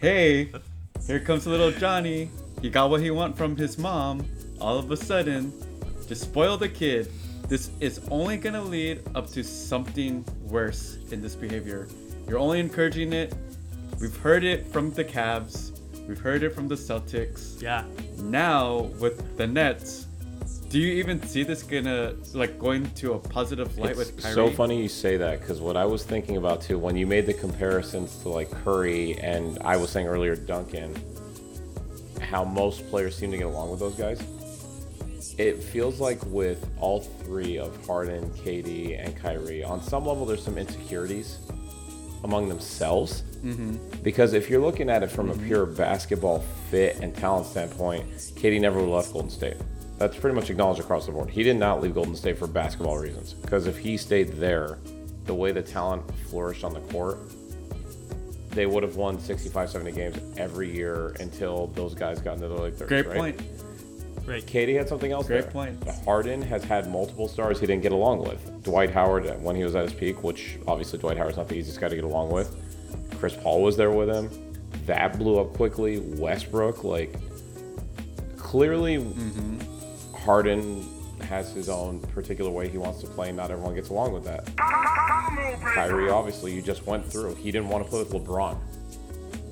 hey, 0.02 0.52
here 1.06 1.20
comes 1.20 1.46
little 1.46 1.72
Johnny. 1.72 2.30
He 2.60 2.72
got 2.72 2.90
what 2.90 3.02
he 3.02 3.12
want 3.12 3.38
from 3.38 3.56
his 3.56 3.78
mom. 3.78 4.26
All 4.60 4.80
of 4.80 4.90
a 4.90 4.98
sudden, 4.98 5.54
just 6.08 6.24
spoil 6.24 6.58
the 6.58 6.68
kid. 6.68 7.12
This 7.48 7.70
is 7.80 8.02
only 8.10 8.38
gonna 8.38 8.64
lead 8.64 9.02
up 9.14 9.30
to 9.32 9.44
something 9.44 10.26
worse 10.48 10.98
in 11.12 11.22
this 11.22 11.36
behavior. 11.36 11.88
You're 12.28 12.40
only 12.40 12.60
encouraging 12.60 13.14
it. 13.14 13.36
We've 14.00 14.16
heard 14.18 14.44
it 14.44 14.66
from 14.68 14.92
the 14.92 15.04
Cavs. 15.04 15.78
We've 16.08 16.20
heard 16.20 16.42
it 16.42 16.56
from 16.56 16.68
the 16.68 16.76
Celtics. 16.76 17.62
yeah. 17.62 17.84
Now 18.18 18.90
with 19.00 19.38
the 19.38 19.46
Nets, 19.46 20.08
do 20.72 20.80
you 20.80 20.94
even 20.94 21.22
see 21.22 21.44
this 21.44 21.64
gonna 21.64 22.16
like 22.34 22.58
going 22.58 22.90
to 22.92 23.14
a 23.14 23.20
positive 23.20 23.78
light 23.78 23.98
with 23.98 24.14
It's 24.16 24.24
Kyrie? 24.24 24.36
so 24.36 24.50
funny 24.50 24.82
you 24.82 24.88
say 24.88 25.18
that 25.18 25.42
because 25.42 25.60
what 25.60 25.76
I 25.76 25.84
was 25.84 26.04
thinking 26.04 26.38
about 26.38 26.62
too, 26.62 26.78
when 26.80 26.96
you 26.96 27.06
made 27.06 27.26
the 27.26 27.34
comparisons 27.34 28.16
to 28.22 28.30
like 28.30 28.50
Curry 28.64 29.20
and 29.20 29.60
I 29.66 29.76
was 29.76 29.90
saying 29.90 30.08
earlier 30.08 30.38
Duncan, 30.38 30.96
how 32.22 32.46
most 32.46 32.90
players 32.90 33.18
seem 33.18 33.32
to 33.32 33.38
get 33.38 33.48
along 33.48 33.70
with 33.72 33.82
those 33.82 33.96
guys. 33.96 34.24
It 35.38 35.62
feels 35.62 36.00
like 36.00 36.24
with 36.28 36.66
all 36.80 37.02
three 37.02 37.58
of 37.58 37.86
Harden, 37.86 38.30
KD, 38.32 39.04
and 39.04 39.16
Kyrie, 39.18 39.64
on 39.64 39.82
some 39.82 40.06
level, 40.06 40.26
there's 40.26 40.44
some 40.44 40.58
insecurities 40.58 41.40
among 42.24 42.48
themselves. 42.48 43.24
Mm-hmm. 43.44 44.02
Because 44.04 44.34
if 44.34 44.50
you're 44.50 44.62
looking 44.62 44.90
at 44.90 45.04
it 45.04 45.12
from 45.12 45.32
a 45.32 45.38
pure 45.38 45.66
basketball 45.66 46.40
fit 46.70 47.00
and 47.02 47.16
talent 47.16 47.48
standpoint, 47.48 48.08
KD 48.16 48.62
never 48.62 48.82
left 48.82 49.14
Golden 49.14 49.32
State. 49.32 49.58
That's 50.02 50.18
pretty 50.18 50.34
much 50.36 50.50
acknowledged 50.50 50.80
across 50.80 51.06
the 51.06 51.12
board. 51.12 51.30
He 51.30 51.44
did 51.44 51.58
not 51.58 51.80
leave 51.80 51.94
Golden 51.94 52.16
State 52.16 52.40
for 52.40 52.48
basketball 52.48 52.98
reasons. 52.98 53.34
Because 53.34 53.68
if 53.68 53.78
he 53.78 53.98
stayed 53.98 54.30
there, 54.30 54.80
the 55.26 55.34
way 55.36 55.52
the 55.52 55.62
talent 55.62 56.04
flourished 56.28 56.64
on 56.64 56.74
the 56.74 56.80
court, 56.80 57.20
they 58.50 58.66
would 58.66 58.82
have 58.82 58.96
won 58.96 59.20
65, 59.20 59.70
70 59.70 59.92
games 59.92 60.18
every 60.40 60.74
year 60.76 61.16
until 61.20 61.68
those 61.68 61.94
guys 61.94 62.20
got 62.20 62.38
into 62.38 62.48
the 62.48 62.56
late 62.56 62.74
30s. 62.78 62.88
Great 62.88 63.06
right? 63.10 63.16
point. 63.16 63.42
Right. 64.26 64.44
KD 64.44 64.76
had 64.76 64.90
something 64.90 65.12
else 65.12 65.28
Great 65.28 65.44
there. 65.44 65.52
point. 65.52 65.88
Harden 66.04 66.42
has 66.42 66.64
had 66.64 66.90
multiple 66.90 67.28
stars 67.28 67.60
he 67.60 67.68
didn't 67.68 67.84
get 67.84 67.92
along 67.92 68.24
with. 68.24 68.64
Dwight 68.64 68.90
Howard 68.90 69.40
when 69.44 69.56
he 69.56 69.64
was 69.64 69.76
at 69.76 69.84
his 69.84 69.94
peak, 69.94 70.24
which 70.24 70.58
obviously 70.68 70.98
Dwight 70.98 71.18
Howard's 71.18 71.38
not 71.38 71.48
the 71.48 71.56
easiest 71.56 71.80
guy 71.80 71.90
to 71.90 71.96
get 71.96 72.06
along 72.06 72.32
with. 72.32 72.56
Chris 73.20 73.36
Paul 73.36 73.62
was 73.62 73.78
there 73.78 73.92
with 73.92 74.10
him. 74.10 74.32
That 74.88 75.20
blew 75.20 75.40
up 75.40 75.54
quickly. 75.54 76.00
Westbrook, 76.00 76.84
like, 76.84 77.14
clearly, 78.36 78.98
Mm-hmm. 78.98 79.71
Harden 80.24 80.88
has 81.22 81.52
his 81.52 81.70
own 81.70 82.00
particular 82.00 82.50
way 82.50 82.68
he 82.68 82.78
wants 82.78 83.02
to 83.02 83.08
play. 83.08 83.32
Not 83.32 83.52
everyone 83.52 83.76
gets 83.76 83.90
along 83.90 84.14
with 84.14 84.24
that. 84.26 84.50
Kyrie, 85.74 86.10
obviously, 86.10 86.54
you 86.54 86.62
just 86.62 86.86
went 86.86 87.06
through. 87.06 87.36
He 87.36 87.52
didn't 87.52 87.70
want 87.70 87.84
to 87.84 87.90
play 87.90 88.00
with 88.04 88.12
LeBron. 88.12 88.58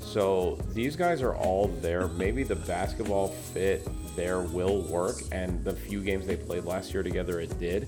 So 0.01 0.57
these 0.73 0.95
guys 0.95 1.21
are 1.21 1.35
all 1.35 1.67
there. 1.81 2.07
Maybe 2.07 2.43
the 2.43 2.55
basketball 2.55 3.27
fit 3.29 3.87
there 4.15 4.41
will 4.41 4.81
work, 4.81 5.17
and 5.31 5.63
the 5.63 5.73
few 5.73 6.01
games 6.03 6.25
they 6.25 6.35
played 6.35 6.65
last 6.65 6.93
year 6.93 7.03
together, 7.03 7.39
it 7.39 7.57
did. 7.59 7.87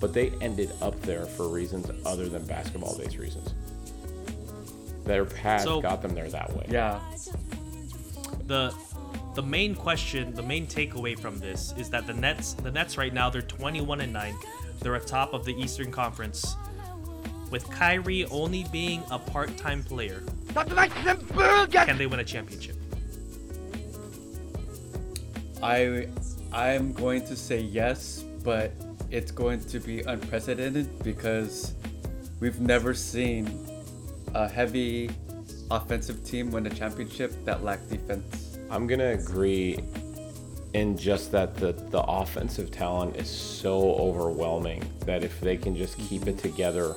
But 0.00 0.14
they 0.14 0.30
ended 0.40 0.70
up 0.80 1.00
there 1.02 1.26
for 1.26 1.48
reasons 1.48 1.90
other 2.06 2.28
than 2.28 2.46
basketball 2.46 2.96
based 2.96 3.16
reasons. 3.18 3.52
Their 5.04 5.24
path 5.24 5.62
So- 5.62 5.80
got 5.80 6.00
them 6.02 6.14
there 6.14 6.28
that 6.30 6.54
way. 6.56 6.66
Yeah. 6.70 7.00
the 8.46 8.72
the 9.38 9.42
main 9.42 9.72
question, 9.72 10.34
the 10.34 10.42
main 10.42 10.66
takeaway 10.66 11.16
from 11.16 11.38
this 11.38 11.72
is 11.76 11.88
that 11.88 12.08
the 12.08 12.12
Nets, 12.12 12.54
the 12.54 12.72
Nets 12.72 12.98
right 12.98 13.14
now, 13.14 13.30
they're 13.30 13.40
21 13.40 14.00
and 14.00 14.12
9. 14.12 14.34
They're 14.80 14.96
atop 14.96 15.32
of 15.32 15.44
the 15.44 15.54
Eastern 15.54 15.92
Conference, 15.92 16.56
with 17.48 17.70
Kyrie 17.70 18.24
only 18.32 18.66
being 18.72 19.00
a 19.12 19.18
part-time 19.20 19.84
player. 19.84 20.24
Can 20.56 21.96
they 21.96 22.08
win 22.08 22.18
a 22.18 22.24
championship? 22.24 22.74
I 25.62 26.08
I'm 26.52 26.92
going 26.92 27.24
to 27.26 27.36
say 27.36 27.60
yes, 27.60 28.24
but 28.42 28.72
it's 29.08 29.30
going 29.30 29.60
to 29.66 29.78
be 29.78 30.00
unprecedented 30.00 31.04
because 31.04 31.74
we've 32.40 32.58
never 32.58 32.92
seen 32.92 33.48
a 34.34 34.48
heavy 34.48 35.10
offensive 35.70 36.24
team 36.24 36.50
win 36.50 36.66
a 36.66 36.70
championship 36.70 37.32
that 37.44 37.62
lacked 37.62 37.88
defense. 37.88 38.47
I'm 38.70 38.86
gonna 38.86 39.12
agree 39.12 39.78
in 40.74 40.96
just 40.96 41.32
that 41.32 41.54
the 41.56 41.72
the 41.72 42.02
offensive 42.02 42.70
talent 42.70 43.16
is 43.16 43.28
so 43.28 43.94
overwhelming 43.94 44.84
that 45.06 45.24
if 45.24 45.40
they 45.40 45.56
can 45.56 45.74
just 45.74 45.98
keep 45.98 46.26
it 46.26 46.38
together 46.38 46.94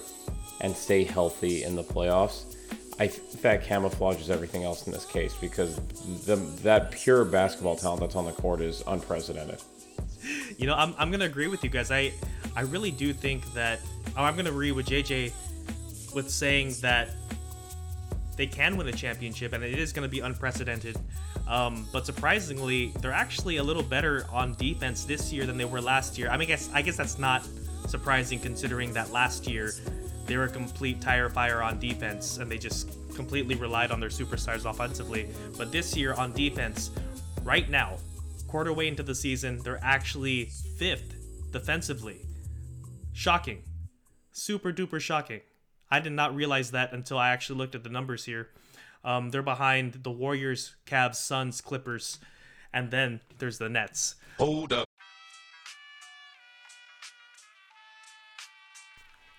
and 0.60 0.76
stay 0.76 1.04
healthy 1.04 1.64
in 1.64 1.76
the 1.76 1.84
playoffs, 1.84 2.56
I 3.00 3.08
think 3.08 3.42
that 3.42 3.64
camouflages 3.64 4.30
everything 4.30 4.64
else 4.64 4.86
in 4.86 4.94
this 4.94 5.06
case 5.06 5.34
because 5.36 5.78
the 6.26 6.36
that 6.64 6.92
pure 6.92 7.24
basketball 7.26 7.76
talent 7.76 8.02
that's 8.02 8.16
on 8.16 8.26
the 8.26 8.32
court 8.32 8.62
is 8.62 8.84
unprecedented. 8.88 9.62
You 10.58 10.68
know, 10.68 10.76
I'm, 10.76 10.94
I'm 11.00 11.10
gonna 11.10 11.26
agree 11.26 11.48
with 11.48 11.64
you 11.64 11.70
guys. 11.70 11.90
I 11.90 12.14
I 12.56 12.62
really 12.62 12.92
do 12.92 13.14
think 13.14 13.52
that 13.54 13.80
oh, 14.18 14.24
I'm 14.24 14.36
gonna 14.36 14.52
agree 14.52 14.72
with 14.72 14.88
JJ 14.88 15.32
with 16.14 16.30
saying 16.30 16.74
that 16.82 17.10
they 18.36 18.46
can 18.46 18.76
win 18.76 18.88
a 18.88 18.92
championship 18.92 19.54
and 19.54 19.64
it 19.64 19.80
is 19.80 19.94
gonna 19.94 20.08
be 20.08 20.20
unprecedented. 20.20 20.98
Um, 21.52 21.86
but 21.92 22.06
surprisingly, 22.06 22.94
they're 23.02 23.12
actually 23.12 23.58
a 23.58 23.64
little 23.64 23.84
better 23.84 24.26
on 24.32 24.54
defense 24.54 25.04
this 25.04 25.34
year 25.34 25.46
than 25.46 25.58
they 25.58 25.66
were 25.66 25.82
last 25.82 26.18
year. 26.18 26.30
I 26.30 26.38
mean, 26.38 26.44
I 26.44 26.46
guess 26.46 26.70
I 26.74 26.82
guess 26.82 26.96
that's 26.96 27.20
not 27.20 27.46
surprising 27.90 28.40
considering 28.40 28.94
that 28.94 29.12
last 29.12 29.48
year 29.48 29.74
they 30.28 30.38
were 30.38 30.46
a 30.46 30.50
complete 30.50 31.02
tire 31.02 31.30
fire 31.30 31.62
on 31.62 31.78
defense 31.78 32.38
and 32.38 32.50
they 32.50 32.58
just 32.58 32.90
completely 33.16 33.56
relied 33.56 33.92
on 33.92 34.00
their 34.00 34.10
superstars 34.10 34.64
offensively. 34.64 35.28
But 35.58 35.74
this 35.74 35.94
year 35.94 36.14
on 36.14 36.32
defense, 36.32 36.90
right 37.44 37.70
now, 37.70 37.98
quarter 38.48 38.72
way 38.72 38.88
into 38.88 39.04
the 39.04 39.14
season, 39.14 39.60
they're 39.62 39.84
actually 39.84 40.46
fifth 40.78 41.16
defensively. 41.52 42.22
Shocking. 43.12 43.64
Super 44.32 44.72
duper 44.72 45.02
shocking. 45.02 45.42
I 45.90 46.00
did 46.00 46.14
not 46.14 46.34
realize 46.34 46.72
that 46.72 46.94
until 46.94 47.18
I 47.18 47.32
actually 47.32 47.58
looked 47.58 47.76
at 47.76 47.84
the 47.84 47.90
numbers 47.90 48.24
here. 48.24 48.48
Um, 49.04 49.30
they're 49.30 49.42
behind 49.42 50.00
the 50.04 50.12
Warriors, 50.12 50.76
Cavs, 50.86 51.16
Suns, 51.16 51.62
Clippers, 51.62 52.20
and 52.74 52.92
then 52.92 53.22
there's 53.40 53.58
the 53.58 53.70
Nets. 53.70 54.16
Hold 54.38 54.74
up. 54.74 54.88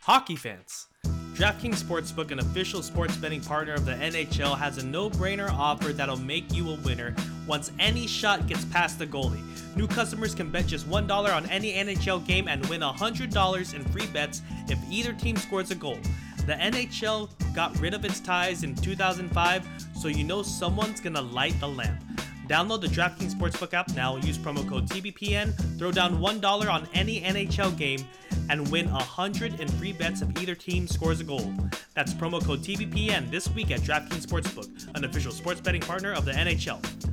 Hockey 0.03 0.37
fans. 0.37 0.89
DraftKings 1.35 1.83
Sportsbook, 1.83 2.31
an 2.31 2.41
official 2.41 2.83
sports 2.83 3.17
betting 3.17 3.41
partner 3.41 3.73
of 3.73 3.87
the 3.87 3.93
NHL, 3.93 4.59
has 4.59 4.77
a 4.77 4.85
no-brainer 4.85 5.51
offer 5.51 5.93
that'll 5.93 6.19
make 6.19 6.53
you 6.53 6.71
a 6.71 6.75
winner 6.81 7.15
once 7.47 7.73
any 7.79 8.07
shot 8.07 8.47
gets 8.47 8.65
past 8.67 8.99
the 8.99 9.07
goalie. 9.07 9.43
New 9.75 9.87
customers 9.87 10.35
can 10.35 10.51
bet 10.51 10.67
just 10.67 10.89
$1 10.89 11.35
on 11.35 11.47
any 11.47 11.73
NHL 11.73 12.27
game 12.27 12.49
and 12.49 12.65
win 12.67 12.83
$100 12.83 13.75
in 13.75 13.85
free 13.87 14.07
bets 14.09 14.43
if 14.69 14.79
either 14.91 15.15
team 15.15 15.37
scores 15.37 15.71
a 15.71 15.75
goal. 15.75 15.99
The 16.47 16.55
NHL 16.55 17.29
got 17.55 17.79
rid 17.79 17.95
of 17.95 18.05
its 18.05 18.19
ties 18.19 18.65
in 18.65 18.75
2005, 18.75 19.69
so 19.95 20.09
you 20.09 20.25
know 20.25 20.43
someone's 20.43 21.01
gonna 21.01 21.23
light 21.23 21.59
the 21.61 21.69
lamp. 21.69 22.03
Download 22.49 22.81
the 22.81 22.89
DraftKings 22.89 23.35
Sportsbook 23.35 23.73
app 23.73 23.95
now, 23.95 24.17
use 24.17 24.37
promo 24.37 24.69
code 24.69 24.89
TBPN, 24.89 25.79
throw 25.79 25.93
down 25.93 26.21
$1 26.21 26.69
on 26.69 26.89
any 26.95 27.21
NHL 27.21 27.77
game, 27.79 28.05
and 28.51 28.69
win 28.73 28.91
100 28.91 29.61
in 29.61 29.69
free 29.69 29.93
bets 29.93 30.21
if 30.21 30.43
either 30.43 30.57
team 30.57 30.89
scores 30.89 31.21
a 31.21 31.25
goal. 31.25 31.55
That's 31.95 32.13
promo 32.13 32.45
code 32.45 32.61
TBPN 32.61 33.31
this 33.31 33.49
week 33.51 33.71
at 33.71 33.81
DraftKings 33.81 34.27
Sportsbook, 34.27 34.95
an 34.97 35.05
official 35.05 35.33
sports 35.33 35.61
betting 35.61 35.83
partner 35.83 36.13
of 36.13 36.25
the 36.25 36.33
NHL. 36.33 37.12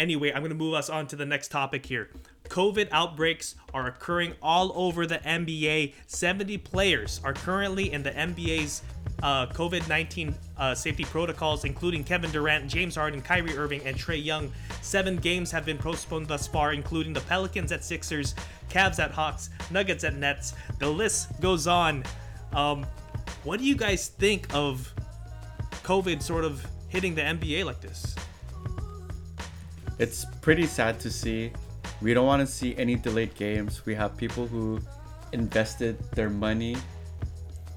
Anyway, 0.00 0.32
I'm 0.32 0.40
going 0.40 0.48
to 0.48 0.56
move 0.56 0.72
us 0.72 0.88
on 0.88 1.06
to 1.08 1.16
the 1.16 1.26
next 1.26 1.48
topic 1.48 1.84
here. 1.84 2.08
COVID 2.48 2.88
outbreaks 2.90 3.54
are 3.74 3.86
occurring 3.86 4.32
all 4.40 4.72
over 4.74 5.04
the 5.06 5.18
NBA. 5.18 5.92
70 6.06 6.56
players 6.56 7.20
are 7.22 7.34
currently 7.34 7.92
in 7.92 8.02
the 8.02 8.10
NBA's 8.10 8.82
uh, 9.22 9.44
COVID 9.48 9.86
19 9.90 10.34
uh, 10.56 10.74
safety 10.74 11.04
protocols, 11.04 11.66
including 11.66 12.02
Kevin 12.02 12.30
Durant, 12.30 12.66
James 12.66 12.96
Harden, 12.96 13.20
Kyrie 13.20 13.58
Irving, 13.58 13.82
and 13.84 13.94
Trae 13.94 14.24
Young. 14.24 14.50
Seven 14.80 15.16
games 15.16 15.50
have 15.50 15.66
been 15.66 15.76
postponed 15.76 16.28
thus 16.28 16.48
far, 16.48 16.72
including 16.72 17.12
the 17.12 17.20
Pelicans 17.20 17.70
at 17.70 17.84
Sixers, 17.84 18.34
Cavs 18.70 18.98
at 18.98 19.10
Hawks, 19.10 19.50
Nuggets 19.70 20.02
at 20.04 20.16
Nets. 20.16 20.54
The 20.78 20.88
list 20.88 21.38
goes 21.42 21.66
on. 21.66 22.04
Um, 22.54 22.86
what 23.44 23.60
do 23.60 23.66
you 23.66 23.76
guys 23.76 24.08
think 24.08 24.46
of 24.54 24.94
COVID 25.84 26.22
sort 26.22 26.46
of 26.46 26.66
hitting 26.88 27.14
the 27.14 27.22
NBA 27.22 27.66
like 27.66 27.82
this? 27.82 28.16
It's 30.00 30.24
pretty 30.40 30.64
sad 30.64 30.98
to 31.00 31.10
see. 31.10 31.52
We 32.00 32.14
don't 32.14 32.24
want 32.24 32.40
to 32.40 32.46
see 32.46 32.74
any 32.78 32.96
delayed 32.96 33.34
games. 33.34 33.84
We 33.84 33.94
have 33.96 34.16
people 34.16 34.46
who 34.46 34.80
invested 35.34 35.98
their 36.16 36.30
money 36.30 36.78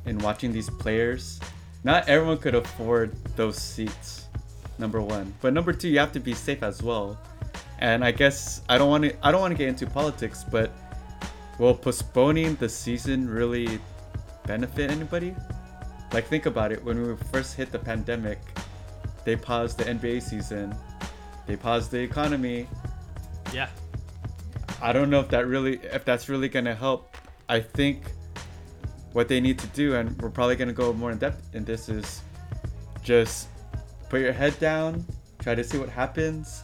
in 0.06 0.18
watching 0.20 0.54
these 0.54 0.70
players. 0.70 1.42
Not 1.84 2.08
everyone 2.08 2.38
could 2.38 2.56
afford 2.56 3.12
those 3.36 3.58
seats. 3.58 4.28
Number 4.78 5.02
one, 5.02 5.34
but 5.42 5.54
number 5.54 5.74
two, 5.74 5.90
you 5.90 6.00
have 6.00 6.14
to 6.14 6.20
be 6.22 6.34
safe 6.34 6.64
as 6.64 6.82
well. 6.82 7.20
And 7.80 8.06
I 8.06 8.12
guess 8.12 8.62
I 8.70 8.78
don't 8.78 8.90
want 8.90 9.04
to. 9.04 9.14
I 9.22 9.30
don't 9.30 9.42
want 9.42 9.52
to 9.52 9.58
get 9.58 9.68
into 9.68 9.86
politics, 9.86 10.46
but 10.50 10.72
will 11.60 11.76
postponing 11.76 12.56
the 12.56 12.70
season 12.70 13.30
really 13.30 13.80
benefit 14.48 14.90
anybody? 14.90 15.36
Like 16.14 16.28
think 16.28 16.46
about 16.46 16.72
it. 16.72 16.82
When 16.84 17.06
we 17.06 17.16
first 17.34 17.56
hit 17.56 17.72
the 17.74 17.80
pandemic, 17.80 18.40
they 19.26 19.36
paused 19.36 19.78
the 19.78 19.84
NBA 19.84 20.24
season. 20.24 20.74
They 21.46 21.56
paused 21.56 21.92
the 21.92 22.00
economy. 22.00 22.68
Yeah. 23.54 23.70
I 24.82 24.94
don't 24.94 25.10
know 25.10 25.20
if 25.20 25.30
that 25.30 25.48
really 25.48 25.80
if 25.84 26.04
that's 26.06 26.30
really 26.30 26.50
gonna 26.50 26.76
help. 26.76 27.16
I 27.50 27.60
think 27.60 28.04
what 29.14 29.28
they 29.28 29.40
need 29.40 29.60
to 29.60 29.68
do, 29.68 29.96
and 29.96 30.20
we're 30.22 30.30
probably 30.30 30.56
gonna 30.56 30.74
go 30.74 30.92
more 30.94 31.12
in 31.12 31.18
depth 31.18 31.54
in 31.54 31.64
this, 31.64 31.90
is 31.90 32.22
just 33.04 33.48
put 34.10 34.22
your 34.22 34.34
head 34.34 34.58
down, 34.60 35.06
try 35.40 35.56
to 35.56 35.64
see 35.64 35.78
what 35.78 35.90
happens, 35.90 36.64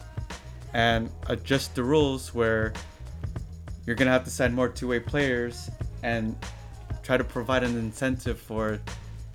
and 0.74 1.10
adjust 1.28 1.74
the 1.74 1.82
rules 1.82 2.34
where 2.34 2.72
you're 3.86 3.96
gonna 3.96 4.10
have 4.10 4.24
to 4.24 4.30
sign 4.30 4.54
more 4.54 4.68
two-way 4.68 5.00
players 5.00 5.70
and 6.02 6.36
try 7.02 7.16
to 7.16 7.24
provide 7.24 7.62
an 7.62 7.76
incentive 7.76 8.38
for 8.38 8.80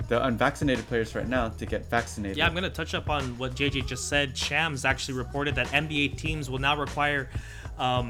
the 0.08 0.24
unvaccinated 0.26 0.86
players 0.88 1.16
right 1.16 1.28
now 1.28 1.50
to 1.50 1.66
get 1.66 1.86
vaccinated. 1.90 2.38
Yeah, 2.38 2.46
I'm 2.46 2.54
going 2.54 2.64
to 2.64 2.70
touch 2.70 2.94
up 2.94 3.10
on 3.10 3.38
what 3.38 3.56
JJ 3.56 3.88
just 3.88 4.08
said. 4.08 4.38
Shams 4.38 4.86
actually 4.86 5.18
reported 5.18 5.56
that 5.56 5.68
NBA 5.68 6.18
teams 6.18 6.50
will 6.50 6.60
now 6.60 6.78
require 6.78 7.30
um, 7.78 8.10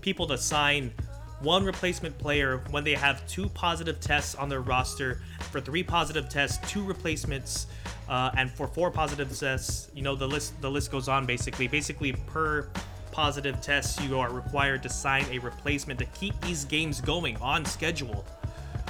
people 0.00 0.26
to 0.26 0.38
sign 0.38 0.92
one 1.40 1.64
replacement 1.64 2.16
player 2.18 2.62
when 2.70 2.84
they 2.84 2.94
have 2.94 3.26
two 3.26 3.48
positive 3.50 4.00
tests 4.00 4.34
on 4.34 4.48
their 4.48 4.60
roster. 4.60 5.20
For 5.50 5.60
three 5.60 5.82
positive 5.82 6.28
tests, 6.28 6.70
two 6.70 6.82
replacements, 6.82 7.66
uh, 8.08 8.30
and 8.36 8.50
for 8.50 8.66
four 8.66 8.90
positive 8.90 9.36
tests, 9.36 9.90
you 9.94 10.02
know 10.02 10.14
the 10.14 10.26
list 10.26 10.60
the 10.60 10.70
list 10.70 10.90
goes 10.90 11.08
on. 11.08 11.26
Basically, 11.26 11.68
basically 11.68 12.12
per 12.12 12.68
positive 13.12 13.60
test, 13.60 14.02
you 14.02 14.18
are 14.18 14.30
required 14.32 14.82
to 14.82 14.88
sign 14.88 15.24
a 15.30 15.38
replacement 15.38 15.98
to 16.00 16.04
keep 16.06 16.38
these 16.40 16.64
games 16.64 17.00
going 17.00 17.36
on 17.36 17.64
schedule. 17.64 18.24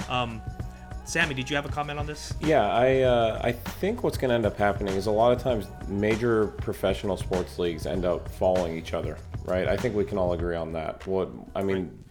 Um, 0.09 0.41
Sammy, 1.05 1.35
did 1.35 1.47
you 1.47 1.55
have 1.55 1.65
a 1.67 1.69
comment 1.69 1.99
on 1.99 2.07
this? 2.07 2.33
Yeah, 2.41 2.67
I 2.67 3.01
uh, 3.01 3.39
I 3.43 3.51
think 3.51 4.03
what's 4.03 4.17
going 4.17 4.29
to 4.29 4.35
end 4.35 4.45
up 4.45 4.57
happening 4.57 4.95
is 4.95 5.05
a 5.05 5.11
lot 5.11 5.31
of 5.31 5.39
times 5.39 5.67
major 5.87 6.47
professional 6.47 7.15
sports 7.15 7.59
leagues 7.59 7.85
end 7.85 8.05
up 8.05 8.27
following 8.27 8.75
each 8.75 8.95
other, 8.95 9.17
right? 9.45 9.67
I 9.67 9.77
think 9.77 9.95
we 9.95 10.03
can 10.03 10.17
all 10.17 10.33
agree 10.33 10.55
on 10.55 10.73
that. 10.73 11.05
What 11.05 11.29
I 11.55 11.61
mean, 11.61 12.03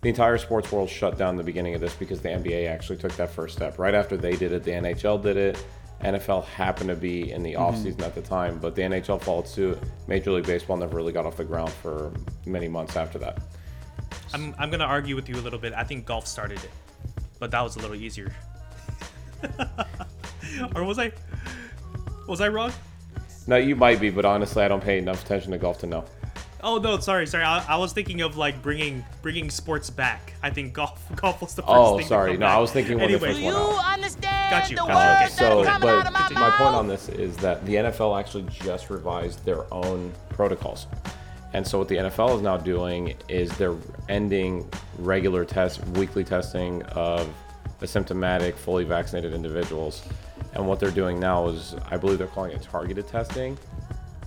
the 0.00 0.08
entire 0.08 0.38
sports 0.38 0.72
world 0.72 0.88
shut 0.88 1.18
down 1.18 1.36
the 1.36 1.42
beginning 1.42 1.74
of 1.74 1.82
this 1.82 1.94
because 1.94 2.22
the 2.22 2.30
NBA 2.30 2.66
actually 2.66 2.96
took 2.96 3.12
that 3.16 3.28
first 3.30 3.56
step. 3.56 3.78
Right 3.78 3.94
after 3.94 4.16
they 4.16 4.36
did 4.36 4.52
it, 4.52 4.64
the 4.64 4.70
NHL 4.70 5.22
did 5.22 5.36
it. 5.36 5.62
NFL 6.00 6.44
happened 6.46 6.88
to 6.88 6.96
be 6.96 7.30
in 7.30 7.42
the 7.42 7.56
off 7.56 7.76
offseason 7.76 8.02
at 8.02 8.14
the 8.14 8.22
time, 8.22 8.58
but 8.58 8.74
the 8.74 8.82
NHL 8.82 9.20
followed 9.20 9.46
suit. 9.46 9.78
Major 10.08 10.32
League 10.32 10.46
Baseball 10.46 10.78
never 10.78 10.96
really 10.96 11.12
got 11.12 11.26
off 11.26 11.36
the 11.36 11.44
ground 11.44 11.70
for 11.70 12.10
many 12.46 12.68
months 12.68 12.96
after 12.96 13.18
that. 13.18 13.42
I'm, 14.32 14.54
I'm 14.58 14.70
going 14.70 14.80
to 14.80 14.86
argue 14.86 15.14
with 15.14 15.28
you 15.28 15.36
a 15.36 15.42
little 15.42 15.58
bit. 15.58 15.72
I 15.74 15.84
think 15.84 16.04
golf 16.06 16.26
started 16.26 16.58
it 16.64 16.70
but 17.44 17.50
that 17.50 17.60
was 17.60 17.76
a 17.76 17.78
little 17.78 17.94
easier. 17.94 18.32
or 20.74 20.82
was 20.82 20.98
I? 20.98 21.12
Was 22.26 22.40
I 22.40 22.48
wrong? 22.48 22.72
No, 23.46 23.56
you 23.56 23.76
might 23.76 24.00
be, 24.00 24.08
but 24.08 24.24
honestly, 24.24 24.64
I 24.64 24.68
don't 24.68 24.82
pay 24.82 24.96
enough 24.96 25.22
attention 25.22 25.52
to 25.52 25.58
golf 25.58 25.78
to 25.80 25.86
know. 25.86 26.06
Oh 26.62 26.78
no, 26.78 26.98
sorry, 27.00 27.26
sorry. 27.26 27.44
I, 27.44 27.62
I 27.74 27.76
was 27.76 27.92
thinking 27.92 28.22
of 28.22 28.38
like 28.38 28.62
bringing 28.62 29.04
bringing 29.20 29.50
sports 29.50 29.90
back. 29.90 30.32
I 30.42 30.48
think 30.48 30.72
golf 30.72 31.04
golf 31.16 31.42
was 31.42 31.54
the 31.54 31.60
first 31.60 31.74
oh, 31.74 31.98
thing. 31.98 32.06
Oh, 32.06 32.08
sorry. 32.08 32.32
No, 32.32 32.46
back. 32.46 32.56
I 32.56 32.58
was 32.60 32.72
thinking 32.72 32.94
when 32.94 33.10
anyway. 33.10 33.18
they 33.20 33.26
first 33.26 33.42
went 33.42 33.56
you 33.56 33.62
out. 33.62 33.92
understand 33.92 34.50
Got 34.50 34.70
you. 34.70 34.76
the 34.76 34.82
Got 34.86 35.20
you. 35.20 35.26
Okay. 35.26 35.34
So, 35.34 35.64
that 35.64 35.84
out 35.84 36.06
of 36.06 36.12
but 36.14 36.32
my 36.32 36.48
my 36.48 36.56
point 36.56 36.74
on 36.74 36.88
this 36.88 37.10
is 37.10 37.36
that 37.36 37.66
the 37.66 37.74
NFL 37.74 38.18
actually 38.18 38.44
just 38.44 38.88
revised 38.88 39.44
their 39.44 39.70
own 39.70 40.14
protocols. 40.30 40.86
And 41.54 41.64
so 41.64 41.78
what 41.78 41.86
the 41.86 41.96
NFL 41.96 42.36
is 42.36 42.42
now 42.42 42.56
doing 42.56 43.14
is 43.28 43.56
they're 43.56 43.76
ending 44.08 44.68
regular 44.98 45.44
tests, 45.44 45.80
weekly 45.90 46.24
testing 46.24 46.82
of 46.82 47.32
asymptomatic, 47.80 48.54
fully 48.54 48.82
vaccinated 48.82 49.32
individuals. 49.32 50.04
And 50.54 50.66
what 50.66 50.80
they're 50.80 50.90
doing 50.90 51.20
now 51.20 51.46
is, 51.46 51.76
I 51.88 51.96
believe 51.96 52.18
they're 52.18 52.26
calling 52.26 52.50
it 52.50 52.62
targeted 52.62 53.06
testing, 53.06 53.56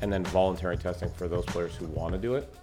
and 0.02 0.12
then 0.12 0.24
voluntary 0.26 0.78
testing 0.78 1.10
for 1.10 1.28
those 1.28 1.46
players 1.46 1.76
who 1.76 1.88
want 1.88 2.14
to 2.14 2.20
do 2.20 2.36
it, 2.36 2.54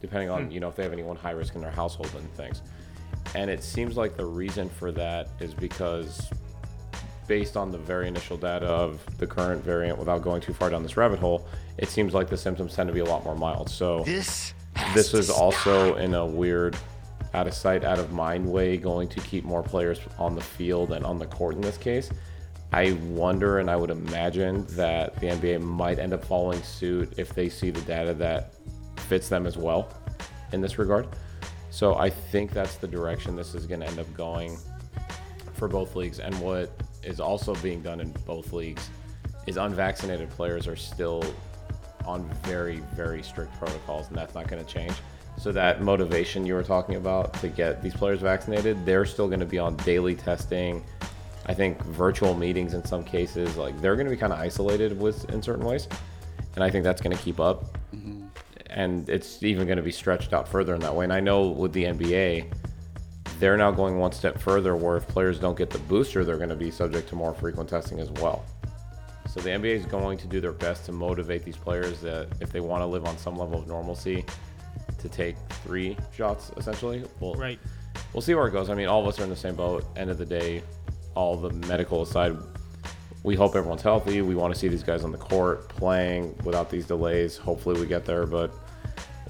depending 0.00 0.30
on 0.30 0.46
hmm. 0.46 0.50
you 0.50 0.60
know 0.60 0.68
if 0.68 0.76
they 0.76 0.82
have 0.82 0.94
anyone 0.94 1.16
high 1.16 1.32
risk 1.32 1.54
in 1.54 1.60
their 1.60 1.70
household 1.70 2.10
and 2.16 2.32
things. 2.34 2.62
And 3.34 3.50
it 3.50 3.62
seems 3.62 3.98
like 3.98 4.16
the 4.16 4.24
reason 4.24 4.70
for 4.70 4.92
that 4.92 5.28
is 5.40 5.52
because, 5.52 6.30
based 7.26 7.56
on 7.56 7.72
the 7.72 7.78
very 7.78 8.08
initial 8.08 8.36
data 8.36 8.66
of 8.66 9.00
the 9.18 9.26
current 9.26 9.64
variant, 9.64 9.98
without 9.98 10.22
going 10.22 10.40
too 10.40 10.52
far 10.52 10.70
down 10.70 10.82
this 10.82 10.96
rabbit 10.96 11.18
hole, 11.18 11.46
it 11.78 11.88
seems 11.88 12.14
like 12.14 12.28
the 12.28 12.36
symptoms 12.36 12.74
tend 12.74 12.88
to 12.88 12.94
be 12.94 13.00
a 13.00 13.04
lot 13.04 13.24
more 13.24 13.36
mild. 13.36 13.68
So 13.68 14.04
This 14.04 14.54
this 14.94 15.14
is 15.14 15.30
also 15.30 15.96
in 15.96 16.14
a 16.14 16.24
weird 16.24 16.76
out 17.34 17.46
of 17.46 17.54
sight, 17.54 17.84
out 17.84 17.98
of 17.98 18.12
mind 18.12 18.50
way 18.50 18.76
going 18.76 19.08
to 19.08 19.20
keep 19.20 19.44
more 19.44 19.62
players 19.62 20.00
on 20.18 20.34
the 20.34 20.40
field 20.40 20.92
and 20.92 21.04
on 21.04 21.18
the 21.18 21.26
court 21.26 21.54
in 21.54 21.60
this 21.60 21.76
case. 21.76 22.10
I 22.72 22.92
wonder 23.08 23.58
and 23.58 23.70
I 23.70 23.76
would 23.76 23.90
imagine 23.90 24.66
that 24.70 25.14
the 25.20 25.28
NBA 25.28 25.60
might 25.62 25.98
end 25.98 26.12
up 26.12 26.24
following 26.24 26.62
suit 26.62 27.14
if 27.16 27.34
they 27.34 27.48
see 27.48 27.70
the 27.70 27.80
data 27.82 28.12
that 28.14 28.54
fits 28.96 29.28
them 29.28 29.46
as 29.46 29.56
well 29.56 29.88
in 30.52 30.60
this 30.60 30.78
regard. 30.78 31.08
So 31.70 31.94
I 31.94 32.10
think 32.10 32.52
that's 32.52 32.76
the 32.76 32.88
direction 32.88 33.36
this 33.36 33.54
is 33.54 33.66
going 33.66 33.80
to 33.80 33.86
end 33.86 33.98
up 33.98 34.12
going 34.14 34.56
for 35.54 35.68
both 35.68 35.94
leagues. 35.94 36.20
And 36.20 36.34
what 36.40 36.70
is 37.02 37.20
also 37.20 37.54
being 37.56 37.82
done 37.82 38.00
in 38.00 38.10
both 38.26 38.52
leagues 38.52 38.90
is 39.46 39.56
unvaccinated 39.56 40.28
players 40.30 40.66
are 40.66 40.76
still 40.76 41.22
on 42.04 42.28
very, 42.44 42.78
very 42.94 43.22
strict 43.22 43.52
protocols, 43.58 44.08
and 44.08 44.16
that's 44.16 44.34
not 44.34 44.48
going 44.48 44.64
to 44.64 44.72
change. 44.72 44.94
So 45.38 45.52
that 45.52 45.82
motivation 45.82 46.46
you 46.46 46.54
were 46.54 46.62
talking 46.62 46.96
about 46.96 47.34
to 47.34 47.48
get 47.48 47.82
these 47.82 47.94
players 47.94 48.20
vaccinated, 48.20 48.84
they're 48.86 49.04
still 49.04 49.28
going 49.28 49.40
to 49.40 49.46
be 49.46 49.58
on 49.58 49.76
daily 49.78 50.14
testing. 50.14 50.84
I 51.46 51.54
think 51.54 51.80
virtual 51.84 52.34
meetings 52.34 52.74
in 52.74 52.84
some 52.84 53.04
cases, 53.04 53.56
like 53.56 53.80
they're 53.80 53.96
going 53.96 54.06
to 54.06 54.10
be 54.10 54.16
kind 54.16 54.32
of 54.32 54.38
isolated 54.38 54.98
with 54.98 55.28
in 55.30 55.42
certain 55.42 55.64
ways, 55.64 55.88
and 56.54 56.64
I 56.64 56.70
think 56.70 56.84
that's 56.84 57.02
going 57.02 57.16
to 57.16 57.22
keep 57.22 57.38
up. 57.38 57.78
Mm-hmm. 57.94 58.26
And 58.70 59.08
it's 59.08 59.42
even 59.42 59.66
going 59.66 59.76
to 59.76 59.82
be 59.82 59.92
stretched 59.92 60.32
out 60.32 60.48
further 60.48 60.74
in 60.74 60.80
that 60.80 60.94
way. 60.94 61.04
And 61.04 61.12
I 61.12 61.20
know 61.20 61.48
with 61.48 61.72
the 61.72 61.84
NBA, 61.84 62.52
they're 63.38 63.56
now 63.56 63.70
going 63.70 63.98
one 63.98 64.12
step 64.12 64.38
further, 64.38 64.76
where 64.76 64.96
if 64.96 65.06
players 65.06 65.38
don't 65.38 65.56
get 65.56 65.70
the 65.70 65.78
booster, 65.80 66.24
they're 66.24 66.36
going 66.36 66.48
to 66.48 66.56
be 66.56 66.70
subject 66.70 67.08
to 67.10 67.14
more 67.14 67.34
frequent 67.34 67.68
testing 67.68 68.00
as 68.00 68.10
well. 68.12 68.44
So 69.28 69.40
the 69.40 69.50
NBA 69.50 69.74
is 69.74 69.86
going 69.86 70.18
to 70.18 70.26
do 70.26 70.40
their 70.40 70.52
best 70.52 70.86
to 70.86 70.92
motivate 70.92 71.44
these 71.44 71.56
players 71.56 72.00
that 72.00 72.28
if 72.40 72.50
they 72.52 72.60
want 72.60 72.82
to 72.82 72.86
live 72.86 73.04
on 73.04 73.18
some 73.18 73.36
level 73.36 73.58
of 73.58 73.66
normalcy, 73.66 74.24
to 74.98 75.08
take 75.08 75.36
three 75.62 75.96
shots 76.14 76.50
essentially. 76.56 77.04
We'll, 77.20 77.34
Right. 77.34 77.58
We'll 78.12 78.22
see 78.22 78.34
where 78.34 78.46
it 78.46 78.52
goes. 78.52 78.70
I 78.70 78.74
mean, 78.74 78.86
all 78.86 79.00
of 79.00 79.08
us 79.08 79.18
are 79.20 79.24
in 79.24 79.30
the 79.30 79.36
same 79.36 79.56
boat. 79.56 79.84
End 79.96 80.10
of 80.10 80.18
the 80.18 80.26
day, 80.26 80.62
all 81.14 81.36
the 81.36 81.50
medical 81.66 82.02
aside, 82.02 82.36
we 83.22 83.34
hope 83.34 83.56
everyone's 83.56 83.82
healthy. 83.82 84.22
We 84.22 84.34
want 84.34 84.54
to 84.54 84.58
see 84.58 84.68
these 84.68 84.82
guys 84.82 85.02
on 85.02 85.12
the 85.12 85.18
court 85.18 85.68
playing 85.68 86.36
without 86.44 86.70
these 86.70 86.86
delays. 86.86 87.36
Hopefully, 87.36 87.80
we 87.80 87.86
get 87.86 88.04
there, 88.04 88.26
but 88.26 88.52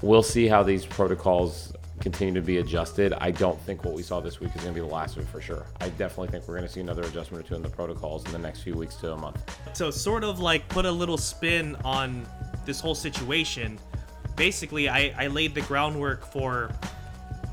we'll 0.01 0.23
see 0.23 0.47
how 0.47 0.63
these 0.63 0.85
protocols 0.85 1.73
continue 2.11 2.33
to 2.33 2.45
be 2.45 2.59
adjusted. 2.59 3.11
I 3.11 3.31
don't 3.31 3.59
think 3.63 3.83
what 3.83 3.93
we 3.93 4.01
saw 4.01 4.21
this 4.21 4.39
week 4.39 4.55
is 4.55 4.61
going 4.61 4.73
to 4.73 4.81
be 4.81 4.87
the 4.87 4.93
last 4.93 5.17
it 5.17 5.27
for 5.27 5.41
sure. 5.41 5.65
I 5.81 5.89
definitely 5.89 6.29
think 6.29 6.47
we're 6.47 6.55
going 6.55 6.65
to 6.65 6.71
see 6.71 6.79
another 6.79 7.03
adjustment 7.03 7.43
or 7.43 7.47
two 7.49 7.55
in 7.55 7.61
the 7.61 7.69
protocols 7.69 8.25
in 8.25 8.31
the 8.31 8.39
next 8.39 8.61
few 8.61 8.75
weeks 8.75 8.95
to 8.97 9.11
a 9.11 9.17
month. 9.17 9.43
So 9.73 9.91
sort 9.91 10.23
of 10.23 10.39
like 10.39 10.65
put 10.69 10.85
a 10.85 10.91
little 10.91 11.17
spin 11.17 11.75
on 11.83 12.25
this 12.65 12.79
whole 12.79 12.95
situation. 12.95 13.77
Basically, 14.37 14.87
I, 14.87 15.13
I 15.17 15.27
laid 15.27 15.53
the 15.53 15.63
groundwork 15.63 16.25
for 16.25 16.71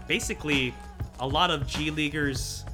basically 0.06 0.72
a 1.18 1.26
lot 1.26 1.50
of 1.50 1.66
G 1.66 1.90
Leaguers, 1.90 2.64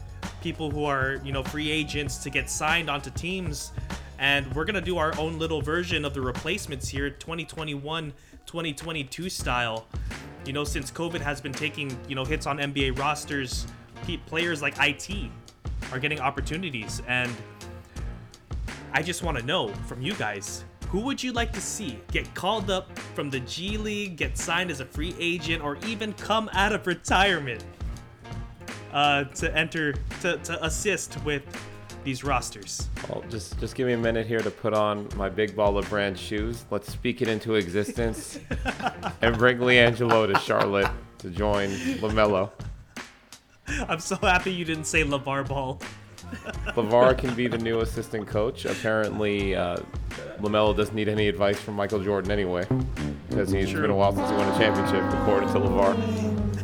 people 0.43 0.71
who 0.71 0.85
are, 0.85 1.19
you 1.25 1.33
know, 1.33 1.43
free 1.43 1.71
agents 1.71 2.19
to 2.19 2.29
get 2.29 2.51
signed 2.51 2.90
onto 2.90 3.09
teams. 3.09 3.73
And 4.19 4.55
we're 4.55 4.66
going 4.66 4.75
to 4.75 4.83
do 4.83 4.99
our 4.99 5.19
own 5.19 5.38
little 5.38 5.62
version 5.62 6.05
of 6.05 6.12
the 6.12 6.21
replacements 6.21 6.88
here, 6.88 7.09
2021 7.09 8.12
2022 8.51 9.31
style. 9.31 9.87
You 10.51 10.55
know, 10.55 10.65
since 10.65 10.91
COVID 10.91 11.21
has 11.21 11.41
been 11.41 11.53
taking, 11.53 11.97
you 12.09 12.17
know, 12.17 12.25
hits 12.25 12.45
on 12.45 12.59
NBA 12.59 12.99
rosters, 12.99 13.69
players 14.27 14.61
like 14.61 14.75
IT 14.81 15.31
are 15.93 16.01
getting 16.01 16.19
opportunities. 16.19 17.01
And 17.07 17.33
I 18.93 19.01
just 19.01 19.23
want 19.23 19.39
to 19.39 19.47
know 19.47 19.69
from 19.87 20.03
you 20.03 20.13
guys 20.15 20.65
who 20.89 21.03
would 21.03 21.23
you 21.23 21.31
like 21.31 21.53
to 21.53 21.61
see 21.61 22.01
get 22.11 22.35
called 22.35 22.69
up 22.69 22.99
from 23.15 23.31
the 23.31 23.39
G 23.39 23.77
League, 23.77 24.17
get 24.17 24.37
signed 24.37 24.73
as 24.73 24.81
a 24.81 24.85
free 24.85 25.15
agent, 25.21 25.63
or 25.63 25.77
even 25.87 26.15
come 26.15 26.51
out 26.53 26.73
of 26.73 26.85
retirement 26.85 27.65
uh, 28.93 29.23
to 29.23 29.57
enter 29.57 29.93
to, 30.21 30.37
to 30.39 30.65
assist 30.65 31.17
with 31.25 31.45
these 32.05 32.25
rosters? 32.25 32.89
Well, 33.09 33.23
just 33.31 33.59
just 33.61 33.75
give 33.75 33.87
me 33.87 33.93
a 33.93 33.99
minute 33.99 34.27
here 34.27 34.41
to 34.41 34.51
put 34.51 34.75
on 34.75 35.09
my 35.17 35.29
big 35.29 35.57
baller 35.57 35.89
brand 35.89 36.19
shoes. 36.19 36.65
Let's 36.71 36.91
speak 36.91 37.23
it 37.23 37.29
into 37.29 37.55
existence 37.55 38.39
and 39.23 39.37
bring 39.39 39.59
LiAngelo 39.59 40.33
to 40.33 40.39
Charlotte 40.41 40.91
to 41.19 41.31
join 41.31 41.69
LaMelo. 41.69 42.51
I'm 43.89 44.01
so 44.01 44.17
happy 44.17 44.53
you 44.53 44.65
didn't 44.65 44.85
say 44.85 45.05
LaVar 45.05 45.49
Ball. 45.49 45.81
LaVar 46.77 47.17
can 47.19 47.35
be 47.35 47.49
the 47.49 47.59
new 47.59 47.81
assistant 47.81 48.27
coach. 48.27 48.65
Apparently, 48.65 49.55
uh, 49.55 49.79
LaMelo 50.41 50.77
doesn't 50.77 50.95
need 50.95 51.09
any 51.09 51.29
advice 51.29 51.59
from 51.59 51.75
Michael 51.75 52.03
Jordan 52.03 52.31
anyway, 52.31 52.67
because 53.29 53.51
he's 53.51 53.71
True. 53.71 53.83
been 53.83 53.91
a 53.91 53.95
while 53.95 54.15
since 54.15 54.29
he 54.29 54.37
won 54.37 54.49
a 54.49 54.59
championship, 54.59 55.03
according 55.21 55.49
to 55.53 55.59
LaVar. 55.61 56.37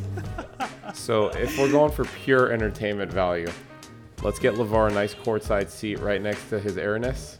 So, 0.94 1.29
if 1.29 1.59
we're 1.59 1.70
going 1.70 1.92
for 1.92 2.05
pure 2.07 2.53
entertainment 2.53 3.12
value, 3.12 3.49
let's 4.26 4.40
get 4.40 4.54
LaVar 4.54 4.90
a 4.90 4.92
nice 4.92 5.14
courtside 5.14 5.70
seat 5.70 6.00
right 6.00 6.20
next 6.20 6.48
to 6.50 6.58
his 6.58 6.76
airness, 6.76 7.38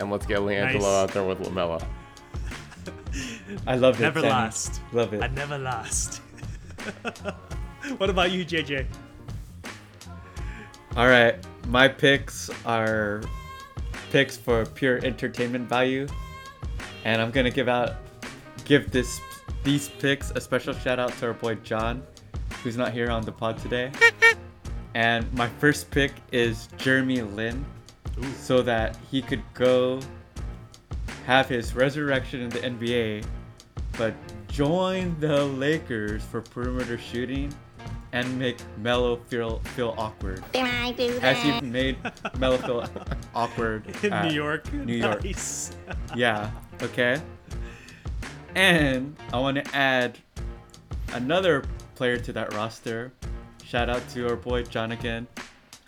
and 0.00 0.10
let's 0.10 0.24
get 0.24 0.38
LiAngelo 0.38 0.72
Nice. 0.72 0.84
out 0.84 1.12
there 1.12 1.24
with 1.24 1.38
LaMelo. 1.40 1.84
I 3.66 3.76
love 3.76 3.96
it. 4.00 4.02
Never 4.02 4.20
Sammy. 4.20 4.32
last. 4.32 4.80
Love 4.92 5.12
it. 5.12 5.22
I 5.22 5.26
never 5.26 5.58
last. 5.58 6.22
what 7.98 8.08
about 8.08 8.30
you, 8.30 8.46
JJ? 8.46 8.86
All 10.96 11.06
right, 11.06 11.36
my 11.68 11.86
picks 11.86 12.48
are 12.64 13.22
picks 14.10 14.38
for 14.38 14.64
pure 14.64 15.04
entertainment 15.04 15.68
value, 15.68 16.06
and 17.04 17.20
I'm 17.20 17.30
gonna 17.30 17.50
give 17.50 17.68
out 17.68 17.96
give 18.64 18.90
this 18.90 19.20
these 19.64 19.90
picks 19.90 20.30
a 20.30 20.40
special 20.40 20.72
shout 20.72 20.98
out 20.98 21.12
to 21.18 21.26
our 21.26 21.34
boy 21.34 21.56
John, 21.56 22.02
who's 22.62 22.78
not 22.78 22.94
here 22.94 23.10
on 23.10 23.22
the 23.22 23.32
pod 23.32 23.58
today. 23.58 23.92
And 24.96 25.30
my 25.34 25.46
first 25.46 25.90
pick 25.90 26.10
is 26.32 26.70
Jeremy 26.78 27.20
Lin, 27.20 27.66
so 28.38 28.62
that 28.62 28.96
he 29.10 29.20
could 29.20 29.42
go 29.52 30.00
have 31.26 31.50
his 31.50 31.74
resurrection 31.74 32.40
in 32.40 32.48
the 32.48 32.60
NBA, 32.60 33.26
but 33.98 34.14
join 34.48 35.14
the 35.20 35.44
Lakers 35.44 36.24
for 36.24 36.40
perimeter 36.40 36.96
shooting 36.96 37.52
and 38.12 38.38
make 38.38 38.56
Melo 38.78 39.16
feel 39.28 39.58
feel 39.74 39.94
awkward. 39.98 40.42
As 40.54 41.36
he 41.42 41.60
made 41.60 41.98
Melo 42.38 42.56
feel 42.56 42.88
awkward 43.34 43.84
In 44.02 44.22
New 44.26 44.34
York. 44.34 44.72
New 44.72 44.96
York. 44.96 45.22
Nice. 45.22 45.76
Yeah, 46.16 46.50
okay. 46.80 47.20
And 48.54 49.14
I 49.30 49.40
want 49.40 49.62
to 49.62 49.76
add 49.76 50.18
another 51.12 51.64
player 51.96 52.16
to 52.16 52.32
that 52.32 52.54
roster. 52.54 53.12
Shout 53.66 53.90
out 53.90 54.08
to 54.10 54.28
our 54.28 54.36
boy 54.36 54.62
John 54.62 54.92
again. 54.92 55.26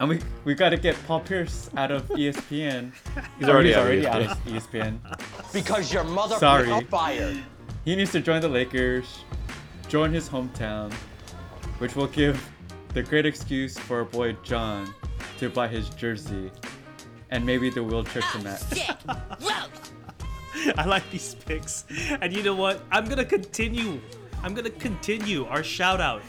And 0.01 0.09
we 0.09 0.19
we 0.45 0.57
got 0.57 0.71
to 0.71 0.77
get 0.77 0.97
Paul 1.07 1.21
Pierce 1.21 1.71
out 1.77 1.93
of 1.93 2.09
ESPN. 2.09 2.93
He's 3.39 3.49
already 3.49 3.69
he's 3.69 3.77
out 3.77 3.87
of 3.87 3.93
ESPN. 3.93 4.07
out 4.07 4.23
of 4.23 4.39
ESPN. 4.49 5.53
Because 5.53 5.93
your 5.93 6.03
mother 6.03 6.35
Sorry. 6.39 6.69
are 6.73 6.83
fired. 6.83 7.39
He 7.85 7.95
needs 7.95 8.11
to 8.13 8.21
join 8.21 8.41
the 8.41 8.49
Lakers, 8.49 9.25
join 9.89 10.13
his 10.13 10.29
hometown, 10.29 10.93
which 11.79 11.95
will 11.95 12.09
give 12.09 12.51
the 12.95 13.03
great 13.05 13.27
excuse 13.27 13.79
for 13.79 13.99
our 13.99 14.05
boy 14.05 14.33
John 14.43 14.93
to 15.39 15.49
buy 15.49 15.69
his 15.69 15.89
jersey 15.91 16.51
and 17.31 17.47
maybe 17.47 17.71
the 17.71 17.85
wheelchair 17.85 18.23
to 18.23 18.39
match. 18.41 18.91
I 20.77 20.85
like 20.85 21.09
these 21.13 21.37
picks. 21.37 21.85
And 22.21 22.33
you 22.33 22.43
know 22.43 22.57
what? 22.57 22.83
I'm 22.91 23.05
gonna 23.05 23.25
continue. 23.25 24.01
I'm 24.43 24.53
gonna 24.53 24.71
continue 24.71 25.45
our 25.47 25.63
shout 25.63 26.01
out 26.01 26.23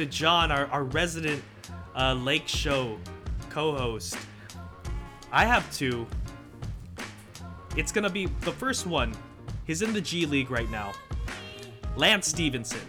to 0.00 0.06
John, 0.06 0.50
our, 0.50 0.66
our 0.68 0.84
resident 0.84 1.42
uh, 1.94 2.14
Lake 2.14 2.48
Show 2.48 2.96
co-host. 3.50 4.16
I 5.30 5.44
have 5.44 5.70
two. 5.76 6.06
It's 7.76 7.92
gonna 7.92 8.08
be 8.08 8.26
the 8.40 8.52
first 8.52 8.86
one. 8.86 9.14
He's 9.66 9.82
in 9.82 9.92
the 9.92 10.00
G 10.00 10.24
League 10.24 10.50
right 10.50 10.70
now. 10.70 10.92
Lance 11.96 12.28
Stephenson. 12.28 12.80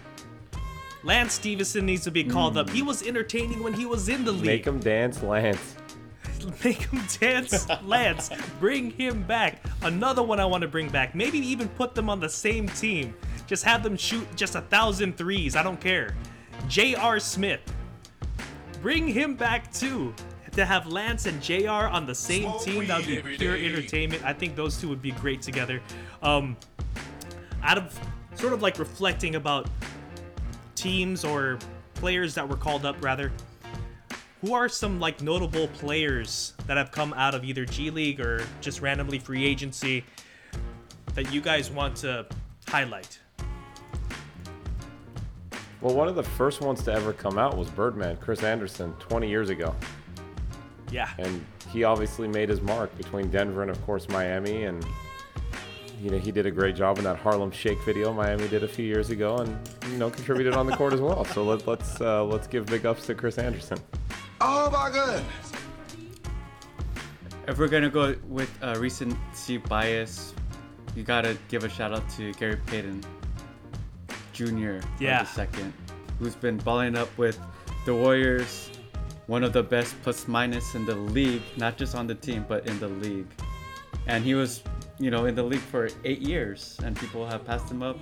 Lance 1.03 1.33
Stephenson 1.33 1.85
needs 1.85 2.03
to 2.05 2.11
be 2.11 2.23
called 2.23 2.57
up. 2.57 2.69
He 2.69 2.81
was 2.81 3.05
entertaining 3.05 3.61
when 3.61 3.73
he 3.73 3.85
was 3.85 4.07
in 4.07 4.23
the 4.23 4.31
league. 4.31 4.45
Make 4.45 4.65
him 4.65 4.79
dance, 4.79 5.21
Lance. 5.21 5.75
Make 6.63 6.83
him 6.83 7.01
dance, 7.19 7.67
Lance. 7.83 8.29
Bring 8.59 8.91
him 8.91 9.23
back. 9.23 9.65
Another 9.81 10.23
one 10.23 10.39
I 10.39 10.45
want 10.45 10.61
to 10.61 10.67
bring 10.67 10.89
back. 10.89 11.13
Maybe 11.13 11.39
even 11.39 11.67
put 11.69 11.93
them 11.93 12.09
on 12.09 12.21
the 12.21 12.29
same 12.29 12.69
team. 12.69 13.13
Just 13.47 13.65
have 13.65 13.83
them 13.83 13.97
shoot 13.97 14.25
just 14.37 14.55
a 14.55 14.61
thousand 14.61 15.17
threes. 15.17 15.57
I 15.57 15.63
don't 15.63 15.81
care. 15.81 16.15
J.R. 16.67 17.19
Smith. 17.19 17.61
Bring 18.81 19.07
him 19.07 19.35
back 19.35 19.71
too. 19.71 20.13
To 20.53 20.65
have 20.65 20.87
Lance 20.87 21.27
and 21.27 21.41
JR 21.41 21.69
on 21.69 22.05
the 22.05 22.13
same 22.13 22.51
team, 22.59 22.85
that 22.87 22.97
would 22.97 23.23
be 23.23 23.37
pure 23.37 23.55
entertainment. 23.55 24.23
I 24.25 24.33
think 24.33 24.57
those 24.57 24.77
two 24.79 24.89
would 24.89 25.01
be 25.01 25.11
great 25.11 25.41
together. 25.41 25.81
Um, 26.21 26.57
out 27.63 27.77
of 27.77 27.97
sort 28.35 28.51
of 28.51 28.61
like 28.61 28.77
reflecting 28.77 29.35
about 29.35 29.69
teams 30.75 31.23
or 31.23 31.57
players 31.93 32.35
that 32.35 32.49
were 32.49 32.57
called 32.57 32.85
up, 32.85 33.01
rather, 33.01 33.31
who 34.41 34.53
are 34.53 34.67
some 34.67 34.99
like 34.99 35.21
notable 35.21 35.67
players 35.69 36.53
that 36.67 36.75
have 36.75 36.91
come 36.91 37.13
out 37.13 37.33
of 37.33 37.45
either 37.45 37.63
G 37.63 37.89
League 37.89 38.19
or 38.19 38.43
just 38.59 38.81
randomly 38.81 39.19
free 39.19 39.45
agency 39.45 40.03
that 41.13 41.31
you 41.31 41.39
guys 41.39 41.71
want 41.71 41.95
to 41.97 42.25
highlight? 42.67 43.19
Well, 45.81 45.95
one 45.95 46.07
of 46.07 46.15
the 46.15 46.23
first 46.23 46.61
ones 46.61 46.83
to 46.83 46.93
ever 46.93 47.11
come 47.11 47.39
out 47.39 47.57
was 47.57 47.67
Birdman, 47.69 48.17
Chris 48.17 48.43
Andersen, 48.43 48.93
20 48.99 49.27
years 49.27 49.49
ago. 49.49 49.75
Yeah. 50.91 51.09
And 51.17 51.43
he 51.71 51.83
obviously 51.83 52.27
made 52.27 52.49
his 52.49 52.61
mark 52.61 52.95
between 52.97 53.31
Denver 53.31 53.63
and, 53.63 53.71
of 53.71 53.83
course, 53.83 54.07
Miami. 54.07 54.65
And, 54.65 54.85
you 55.99 56.11
know, 56.11 56.19
he 56.19 56.31
did 56.31 56.45
a 56.45 56.51
great 56.51 56.75
job 56.75 56.99
in 56.99 57.03
that 57.05 57.17
Harlem 57.17 57.49
Shake 57.49 57.83
video 57.83 58.13
Miami 58.13 58.47
did 58.47 58.63
a 58.63 58.67
few 58.67 58.85
years 58.85 59.09
ago 59.09 59.37
and, 59.37 59.57
you 59.89 59.97
know, 59.97 60.11
contributed 60.11 60.53
on 60.53 60.67
the 60.67 60.75
court 60.75 60.93
as 60.93 61.01
well. 61.01 61.25
So 61.25 61.43
let, 61.43 61.65
let's 61.65 61.99
uh, 61.99 62.23
let's 62.25 62.45
give 62.45 62.67
big 62.67 62.85
ups 62.85 63.07
to 63.07 63.15
Chris 63.15 63.39
Andersen. 63.39 63.79
Oh 64.39 64.69
my 64.69 64.91
goodness. 64.91 65.23
If 67.47 67.57
we're 67.57 67.67
gonna 67.67 67.89
go 67.89 68.15
with 68.27 68.51
uh, 68.61 68.75
recency 68.79 69.57
bias, 69.57 70.33
you 70.95 71.03
gotta 71.03 71.37
give 71.47 71.63
a 71.63 71.69
shout 71.69 71.91
out 71.91 72.07
to 72.11 72.33
Gary 72.33 72.57
Payton 72.67 73.03
Jr. 74.33 74.79
Yeah. 74.99 75.23
the 75.23 75.25
second, 75.25 75.73
who's 76.19 76.35
been 76.35 76.57
balling 76.57 76.95
up 76.95 77.09
with 77.17 77.39
the 77.85 77.93
Warriors, 77.93 78.69
one 79.27 79.43
of 79.43 79.53
the 79.53 79.63
best 79.63 79.95
plus 80.03 80.27
minus 80.27 80.75
in 80.75 80.85
the 80.85 80.95
league, 80.95 81.41
not 81.57 81.77
just 81.77 81.95
on 81.95 82.07
the 82.07 82.15
team 82.15 82.45
but 82.47 82.67
in 82.67 82.79
the 82.79 82.87
league. 82.87 83.27
And 84.07 84.23
he 84.23 84.35
was, 84.35 84.63
you 84.99 85.11
know, 85.11 85.25
in 85.25 85.35
the 85.35 85.43
league 85.43 85.59
for 85.59 85.89
eight 86.05 86.19
years, 86.19 86.77
and 86.83 86.95
people 86.95 87.25
have 87.27 87.45
passed 87.45 87.69
him 87.69 87.81
up. 87.83 87.97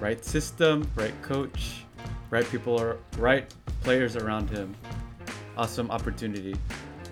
Right 0.00 0.24
system, 0.24 0.88
right 0.94 1.14
coach, 1.22 1.84
right 2.30 2.48
people 2.50 2.78
are 2.80 2.98
right 3.18 3.52
players 3.82 4.16
around 4.16 4.48
him. 4.50 4.74
Awesome 5.56 5.90
opportunity. 5.90 6.54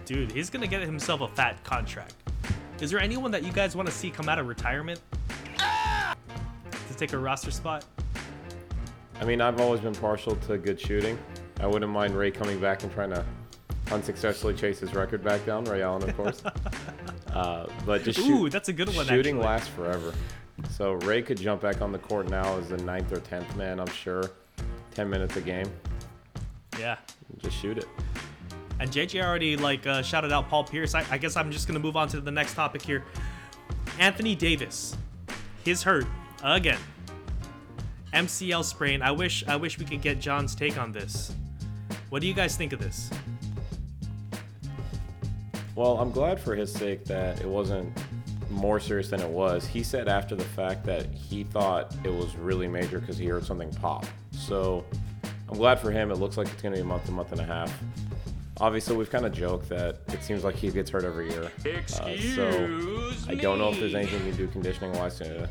Dude, 0.04 0.30
he's 0.30 0.50
gonna 0.50 0.68
get 0.68 0.82
himself 0.82 1.20
a 1.20 1.28
fat 1.28 1.62
contract. 1.64 2.14
Is 2.80 2.90
there 2.90 3.00
anyone 3.00 3.30
that 3.30 3.42
you 3.42 3.52
guys 3.52 3.74
want 3.74 3.88
to 3.88 3.94
see 3.94 4.10
come 4.10 4.28
out 4.28 4.38
of 4.38 4.46
retirement 4.46 5.00
to 5.58 6.94
take 6.96 7.12
a 7.12 7.18
roster 7.18 7.50
spot? 7.50 7.84
I 9.20 9.24
mean, 9.24 9.40
I've 9.40 9.60
always 9.60 9.80
been 9.80 9.94
partial 9.94 10.36
to 10.36 10.58
good 10.58 10.80
shooting. 10.80 11.18
I 11.60 11.66
wouldn't 11.66 11.90
mind 11.90 12.16
Ray 12.16 12.30
coming 12.30 12.60
back 12.60 12.82
and 12.82 12.92
trying 12.92 13.10
to 13.10 13.24
unsuccessfully 13.90 14.54
chase 14.54 14.78
his 14.80 14.94
record 14.94 15.24
back 15.24 15.44
down. 15.46 15.64
Ray 15.64 15.82
Allen, 15.82 16.02
of 16.08 16.16
course. 16.16 16.42
uh, 17.32 17.66
but 17.86 18.02
just 18.02 18.18
Ooh, 18.20 18.48
that's 18.50 18.68
a 18.68 18.72
good 18.72 18.94
one, 18.94 19.06
Shooting 19.06 19.36
actually. 19.36 19.46
lasts 19.48 19.68
forever. 19.68 20.12
So 20.70 20.92
Ray 20.94 21.22
could 21.22 21.38
jump 21.38 21.62
back 21.62 21.80
on 21.80 21.92
the 21.92 21.98
court 21.98 22.28
now 22.28 22.56
as 22.58 22.68
the 22.68 22.78
ninth 22.78 23.12
or 23.12 23.20
tenth 23.20 23.54
man, 23.56 23.80
I'm 23.80 23.86
sure. 23.88 24.22
Ten 24.94 25.08
minutes 25.10 25.36
a 25.36 25.42
game, 25.42 25.70
Yeah. 26.78 26.96
just 27.38 27.56
shoot 27.58 27.76
it. 27.78 27.86
And 28.80 28.90
JJ 28.90 29.22
already 29.22 29.56
like 29.56 29.86
uh, 29.86 30.02
shouted 30.02 30.32
out 30.32 30.48
Paul 30.48 30.64
Pierce. 30.64 30.94
I, 30.94 31.04
I 31.10 31.18
guess 31.18 31.36
I'm 31.36 31.50
just 31.50 31.66
gonna 31.66 31.78
move 31.80 31.96
on 31.96 32.08
to 32.08 32.20
the 32.20 32.30
next 32.30 32.54
topic 32.54 32.80
here. 32.82 33.04
Anthony 33.98 34.34
Davis, 34.34 34.96
his 35.64 35.82
hurt 35.82 36.06
again. 36.42 36.78
MCL 38.16 38.64
sprain. 38.64 39.02
I 39.02 39.10
wish 39.10 39.44
I 39.46 39.56
wish 39.56 39.78
we 39.78 39.84
could 39.84 40.00
get 40.00 40.20
John's 40.20 40.54
take 40.54 40.78
on 40.78 40.90
this. 40.90 41.34
What 42.08 42.22
do 42.22 42.26
you 42.26 42.32
guys 42.32 42.56
think 42.56 42.72
of 42.72 42.78
this? 42.78 43.10
Well, 45.74 45.98
I'm 45.98 46.10
glad 46.10 46.40
for 46.40 46.56
his 46.56 46.72
sake 46.72 47.04
that 47.04 47.38
it 47.42 47.46
wasn't 47.46 47.92
more 48.50 48.80
serious 48.80 49.10
than 49.10 49.20
it 49.20 49.28
was. 49.28 49.66
He 49.66 49.82
said 49.82 50.08
after 50.08 50.34
the 50.34 50.44
fact 50.44 50.86
that 50.86 51.06
he 51.12 51.44
thought 51.44 51.94
it 52.04 52.12
was 52.12 52.34
really 52.36 52.66
major 52.66 53.00
because 53.00 53.18
he 53.18 53.26
heard 53.26 53.44
something 53.44 53.70
pop. 53.74 54.06
So 54.30 54.82
I'm 55.50 55.58
glad 55.58 55.78
for 55.78 55.90
him. 55.90 56.10
It 56.10 56.14
looks 56.14 56.38
like 56.38 56.46
it's 56.46 56.62
going 56.62 56.72
to 56.72 56.78
be 56.78 56.82
a 56.82 56.86
month, 56.86 57.06
a 57.10 57.12
month 57.12 57.32
and 57.32 57.40
a 57.42 57.44
half. 57.44 57.78
Obviously, 58.58 58.96
we've 58.96 59.10
kind 59.10 59.26
of 59.26 59.34
joked 59.34 59.68
that 59.68 59.98
it 60.08 60.22
seems 60.22 60.42
like 60.42 60.54
he 60.54 60.70
gets 60.70 60.88
hurt 60.88 61.04
every 61.04 61.28
year. 61.28 61.50
Uh, 61.66 62.16
so 62.34 63.12
I 63.28 63.34
don't 63.34 63.58
know 63.58 63.68
if 63.70 63.78
there's 63.78 63.94
anything 63.94 64.24
you 64.24 64.30
can 64.30 64.38
do 64.38 64.46
conditioning 64.46 64.94
wise 64.94 65.18
to, 65.18 65.46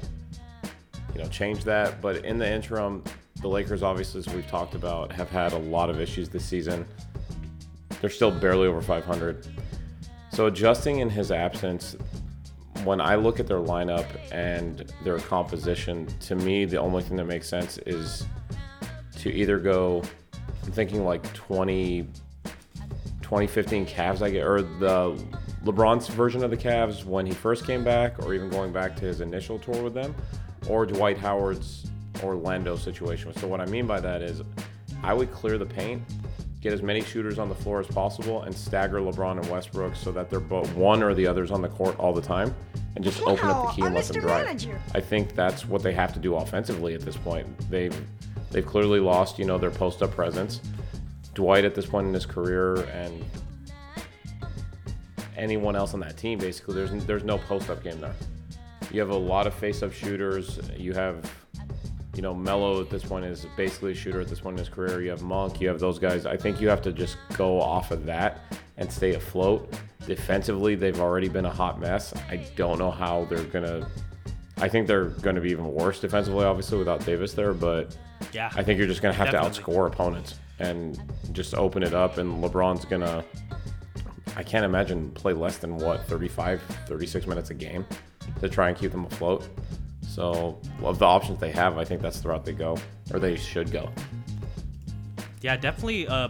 you 1.15 1.23
know, 1.23 1.29
change 1.29 1.63
that. 1.63 2.01
But 2.01 2.25
in 2.25 2.37
the 2.37 2.49
interim, 2.49 3.03
the 3.41 3.47
Lakers, 3.47 3.83
obviously, 3.83 4.19
as 4.19 4.27
we've 4.27 4.47
talked 4.47 4.75
about, 4.75 5.11
have 5.11 5.29
had 5.29 5.53
a 5.53 5.57
lot 5.57 5.89
of 5.89 5.99
issues 5.99 6.29
this 6.29 6.45
season. 6.45 6.85
They're 8.01 8.09
still 8.09 8.31
barely 8.31 8.67
over 8.67 8.81
500. 8.81 9.47
So 10.31 10.47
adjusting 10.47 10.99
in 10.99 11.09
his 11.09 11.31
absence, 11.31 11.95
when 12.83 12.99
I 12.99 13.15
look 13.15 13.39
at 13.39 13.47
their 13.47 13.59
lineup 13.59 14.05
and 14.31 14.91
their 15.03 15.17
composition, 15.19 16.07
to 16.21 16.35
me 16.35 16.65
the 16.65 16.77
only 16.77 17.01
thing 17.01 17.17
that 17.17 17.25
makes 17.25 17.47
sense 17.47 17.79
is 17.85 18.25
to 19.19 19.31
either 19.31 19.57
go. 19.57 20.03
I'm 20.63 20.71
thinking 20.71 21.05
like 21.05 21.33
20, 21.33 22.07
2015 23.21 23.85
Cavs, 23.85 24.21
I 24.21 24.29
get, 24.29 24.45
or 24.45 24.61
the 24.61 25.23
LeBron's 25.63 26.07
version 26.07 26.43
of 26.43 26.51
the 26.51 26.57
Cavs 26.57 27.05
when 27.05 27.25
he 27.25 27.33
first 27.33 27.65
came 27.65 27.83
back, 27.83 28.23
or 28.23 28.33
even 28.33 28.49
going 28.49 28.71
back 28.73 28.95
to 28.97 29.05
his 29.05 29.21
initial 29.21 29.57
tour 29.57 29.81
with 29.81 29.93
them, 29.93 30.13
or 30.69 30.85
Dwight 30.85 31.17
Howard's 31.17 31.87
Orlando 32.23 32.75
situation. 32.75 33.33
So 33.37 33.47
what 33.47 33.61
I 33.61 33.65
mean 33.65 33.85
by 33.87 33.99
that 33.99 34.21
is, 34.21 34.41
I 35.03 35.13
would 35.13 35.31
clear 35.31 35.57
the 35.57 35.65
paint, 35.65 36.01
get 36.61 36.73
as 36.73 36.81
many 36.81 37.01
shooters 37.01 37.37
on 37.37 37.49
the 37.49 37.55
floor 37.55 37.79
as 37.79 37.87
possible, 37.87 38.43
and 38.43 38.55
stagger 38.55 38.99
LeBron 38.99 39.39
and 39.39 39.49
Westbrook 39.49 39.95
so 39.95 40.11
that 40.11 40.29
they're 40.29 40.39
both 40.39 40.73
one 40.73 41.03
or 41.03 41.13
the 41.13 41.27
others 41.27 41.51
on 41.51 41.61
the 41.61 41.69
court 41.69 41.99
all 41.99 42.13
the 42.13 42.21
time, 42.21 42.55
and 42.95 43.03
just 43.03 43.21
open 43.23 43.49
up 43.49 43.67
the 43.67 43.73
key 43.73 43.81
and 43.83 43.93
let 43.93 44.05
them 44.05 44.21
drive. 44.21 44.67
I 44.93 45.01
think 45.01 45.35
that's 45.35 45.65
what 45.65 45.83
they 45.83 45.93
have 45.93 46.13
to 46.13 46.19
do 46.19 46.35
offensively 46.35 46.95
at 46.95 47.01
this 47.01 47.17
point. 47.17 47.47
They've 47.69 47.95
they've 48.51 48.65
clearly 48.65 48.99
lost, 48.99 49.37
you 49.37 49.45
know, 49.45 49.57
their 49.57 49.71
post 49.71 50.01
up 50.01 50.11
presence. 50.11 50.61
Dwight 51.33 51.65
at 51.65 51.75
this 51.75 51.85
point 51.85 52.07
in 52.07 52.13
his 52.13 52.25
career 52.25 52.75
and 52.93 53.23
anyone 55.35 55.75
else 55.75 55.93
on 55.93 55.99
that 55.99 56.17
team. 56.17 56.39
Basically, 56.39 56.73
there's 56.73 57.05
there's 57.05 57.25
no 57.25 57.37
post 57.37 57.69
up 57.69 57.83
game 57.83 57.99
there. 57.99 58.15
You 58.95 59.01
have 59.01 59.09
a 59.09 59.17
lot 59.17 59.45
of 59.45 59.53
face 59.53 59.83
up 59.83 59.91
shooters. 59.91 60.57
You 60.77 60.93
have, 60.93 61.29
you 62.15 62.21
know, 62.21 62.33
Melo 62.33 62.79
at 62.79 62.89
this 62.89 63.03
point 63.03 63.25
is 63.25 63.45
basically 63.57 63.91
a 63.91 63.95
shooter 63.95 64.21
at 64.21 64.29
this 64.29 64.39
point 64.39 64.53
in 64.53 64.59
his 64.59 64.69
career. 64.69 65.01
You 65.01 65.09
have 65.09 65.21
Monk. 65.21 65.59
You 65.59 65.67
have 65.67 65.81
those 65.81 65.99
guys. 65.99 66.25
I 66.25 66.37
think 66.37 66.61
you 66.61 66.69
have 66.69 66.81
to 66.83 66.93
just 66.93 67.17
go 67.35 67.59
off 67.59 67.91
of 67.91 68.05
that 68.05 68.39
and 68.77 68.89
stay 68.89 69.15
afloat. 69.15 69.73
Defensively, 70.07 70.75
they've 70.75 71.01
already 71.01 71.27
been 71.27 71.43
a 71.43 71.51
hot 71.51 71.77
mess. 71.77 72.13
I 72.29 72.37
don't 72.55 72.79
know 72.79 72.89
how 72.89 73.25
they're 73.25 73.43
gonna. 73.43 73.85
I 74.59 74.69
think 74.69 74.87
they're 74.87 75.09
going 75.09 75.35
to 75.35 75.41
be 75.41 75.51
even 75.51 75.65
worse 75.73 75.99
defensively, 75.99 76.45
obviously, 76.45 76.77
without 76.77 77.05
Davis 77.05 77.33
there. 77.33 77.53
But 77.53 77.97
Yeah. 78.31 78.49
I 78.55 78.63
think 78.63 78.77
you're 78.77 78.87
just 78.87 79.01
going 79.01 79.13
to 79.13 79.17
have 79.17 79.29
Definitely. 79.33 79.61
to 79.61 79.69
outscore 79.71 79.87
opponents 79.87 80.35
and 80.59 80.97
just 81.33 81.53
open 81.53 81.83
it 81.83 81.93
up. 81.93 82.17
And 82.17 82.41
LeBron's 82.41 82.85
going 82.85 83.01
to, 83.01 83.25
I 84.37 84.43
can't 84.43 84.63
imagine, 84.63 85.11
play 85.11 85.33
less 85.33 85.57
than 85.57 85.75
what, 85.75 86.07
35, 86.07 86.61
36 86.87 87.27
minutes 87.27 87.49
a 87.49 87.53
game 87.53 87.85
to 88.39 88.49
try 88.49 88.69
and 88.69 88.77
keep 88.77 88.91
them 88.91 89.05
afloat. 89.05 89.47
So, 90.07 90.59
of 90.81 90.99
the 90.99 91.05
options 91.05 91.39
they 91.39 91.51
have, 91.51 91.77
I 91.77 91.83
think 91.83 92.01
that's 92.01 92.19
the 92.21 92.29
route 92.29 92.45
they 92.45 92.53
go, 92.53 92.77
or 93.11 93.19
they 93.19 93.35
should 93.35 93.71
go. 93.71 93.89
Yeah, 95.41 95.57
definitely. 95.57 96.07
Uh, 96.07 96.29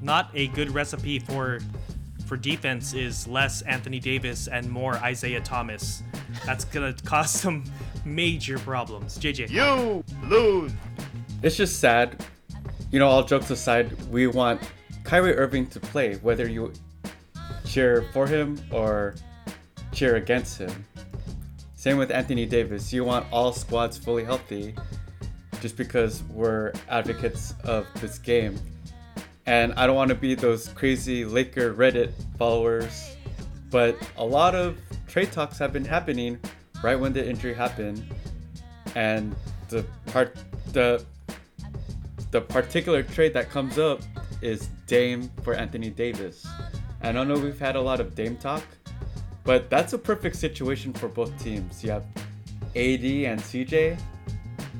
not 0.00 0.30
a 0.34 0.48
good 0.48 0.70
recipe 0.70 1.18
for 1.18 1.60
for 2.26 2.36
defense 2.36 2.94
is 2.94 3.28
less 3.28 3.60
Anthony 3.62 4.00
Davis 4.00 4.48
and 4.48 4.70
more 4.70 4.96
Isaiah 4.96 5.40
Thomas. 5.40 6.02
That's 6.46 6.64
gonna 6.64 6.94
cause 7.04 7.30
some 7.30 7.64
major 8.04 8.58
problems. 8.58 9.18
JJ. 9.18 9.50
You 9.50 10.02
lose. 10.28 10.72
It's 11.42 11.56
just 11.56 11.80
sad. 11.80 12.24
You 12.90 12.98
know, 12.98 13.08
all 13.08 13.22
jokes 13.24 13.50
aside, 13.50 13.92
we 14.10 14.26
want 14.26 14.60
Kyrie 15.04 15.36
Irving 15.36 15.66
to 15.68 15.80
play, 15.80 16.14
whether 16.16 16.48
you 16.48 16.72
cheer 17.64 18.06
for 18.12 18.26
him 18.26 18.60
or 18.70 19.14
cheer 19.92 20.16
against 20.16 20.58
him. 20.58 20.84
Same 21.74 21.96
with 21.96 22.10
Anthony 22.10 22.46
Davis. 22.46 22.92
You 22.92 23.04
want 23.04 23.26
all 23.32 23.52
squads 23.52 23.98
fully 23.98 24.24
healthy 24.24 24.74
just 25.60 25.76
because 25.76 26.22
we're 26.24 26.72
advocates 26.88 27.54
of 27.64 27.86
this 28.00 28.18
game. 28.18 28.58
And 29.46 29.72
I 29.74 29.86
don't 29.86 29.96
want 29.96 30.08
to 30.10 30.14
be 30.14 30.34
those 30.34 30.68
crazy 30.68 31.24
Laker 31.24 31.74
Reddit 31.74 32.12
followers, 32.38 33.16
but 33.70 33.96
a 34.16 34.24
lot 34.24 34.54
of 34.54 34.78
trade 35.08 35.32
talks 35.32 35.58
have 35.58 35.72
been 35.72 35.84
happening 35.84 36.38
right 36.82 36.98
when 36.98 37.12
the 37.12 37.28
injury 37.28 37.54
happened. 37.54 38.04
And 38.94 39.34
the 39.68 39.84
part 40.06 40.36
the 40.72 41.04
the 42.30 42.40
particular 42.40 43.02
trade 43.02 43.34
that 43.34 43.50
comes 43.50 43.78
up 43.78 44.00
is 44.40 44.68
Dame 44.86 45.30
for 45.42 45.54
Anthony 45.54 45.90
Davis. 45.90 46.46
And 47.00 47.18
I 47.18 47.24
know 47.24 47.34
we've 47.34 47.58
had 47.58 47.76
a 47.76 47.80
lot 47.80 48.00
of 48.00 48.14
Dame 48.14 48.36
talk, 48.36 48.62
but 49.44 49.68
that's 49.70 49.92
a 49.92 49.98
perfect 49.98 50.36
situation 50.36 50.92
for 50.92 51.08
both 51.08 51.36
teams. 51.42 51.82
You 51.82 51.90
have 51.90 52.04
AD 52.76 53.26
and 53.26 53.40
CJ, 53.40 53.98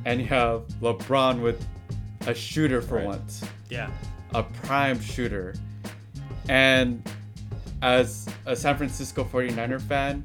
and 0.05 0.20
you 0.20 0.27
have 0.27 0.62
LeBron 0.81 1.40
with 1.42 1.64
a 2.27 2.35
shooter 2.35 2.81
for 2.81 2.96
Right. 2.96 3.07
once, 3.07 3.42
Yeah. 3.68 3.90
a 4.35 4.42
prime 4.42 5.01
shooter. 5.01 5.55
And 6.48 7.03
as 7.83 8.27
a 8.46 8.55
San 8.57 8.77
Francisco 8.77 9.25
49er 9.25 9.79
fan, 9.81 10.22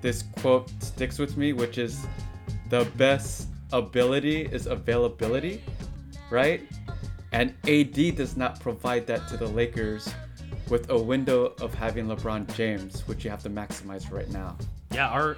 this 0.00 0.22
quote 0.40 0.70
sticks 0.82 1.18
with 1.18 1.36
me, 1.36 1.52
which 1.52 1.78
is 1.78 2.06
the 2.70 2.86
best 2.96 3.48
ability 3.72 4.42
is 4.42 4.66
availability, 4.66 5.62
right? 6.30 6.62
And 7.32 7.54
AD 7.66 8.10
does 8.12 8.36
not 8.36 8.60
provide 8.60 9.06
that 9.08 9.28
to 9.28 9.36
the 9.36 9.46
Lakers 9.46 10.08
with 10.70 10.90
a 10.90 10.98
window 10.98 11.54
of 11.60 11.74
having 11.74 12.06
LeBron 12.06 12.52
James, 12.54 13.06
which 13.06 13.24
you 13.24 13.30
have 13.30 13.42
to 13.42 13.50
maximize 13.50 14.10
right 14.12 14.28
now. 14.30 14.56
Yeah. 14.92 15.08
Our 15.08 15.36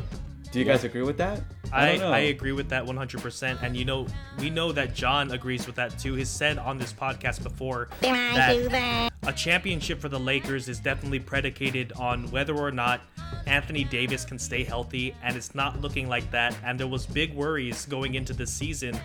Do 0.53 0.59
you 0.59 0.64
guys 0.64 0.85
agree 0.85 1.03
with 1.03 1.19
that? 1.19 1.40
I, 1.73 1.97
don't. 1.97 2.12
I 2.12 2.19
agree 2.19 2.53
with 2.53 2.69
that 2.71 2.85
100%. 2.85 3.62
And 3.62 3.77
you 3.77 3.85
know, 3.85 4.07
we 4.38 4.51
know 4.51 4.73
that 4.73 4.95
John 4.95 5.31
agrees 5.31 5.66
with 5.66 5.77
that 5.77 5.99
too. 5.99 6.14
He's 6.14 6.29
said 6.29 6.59
on 6.59 6.79
this 6.79 6.93
podcast 6.93 7.43
before 7.43 7.88
that 8.01 9.11
a 9.23 9.33
championship 9.33 10.01
for 10.01 10.09
the 10.09 10.19
Lakers 10.19 10.69
is 10.69 10.81
definitely 10.81 11.21
predicated 11.21 11.93
on 11.93 12.29
whether 12.31 12.57
or 12.57 12.71
not 12.73 13.03
Anthony 13.47 13.85
Davis 13.85 14.25
can 14.25 14.38
stay 14.38 14.64
healthy, 14.64 15.14
and 15.23 15.37
it's 15.37 15.55
not 15.55 15.81
looking 15.81 16.09
like 16.09 16.29
that. 16.31 16.57
And 16.64 16.81
there 16.81 16.87
was 16.87 17.07
big 17.07 17.35
worries 17.35 17.87
going 17.87 18.14
into 18.14 18.33
the 18.33 18.47
season, 18.47 18.99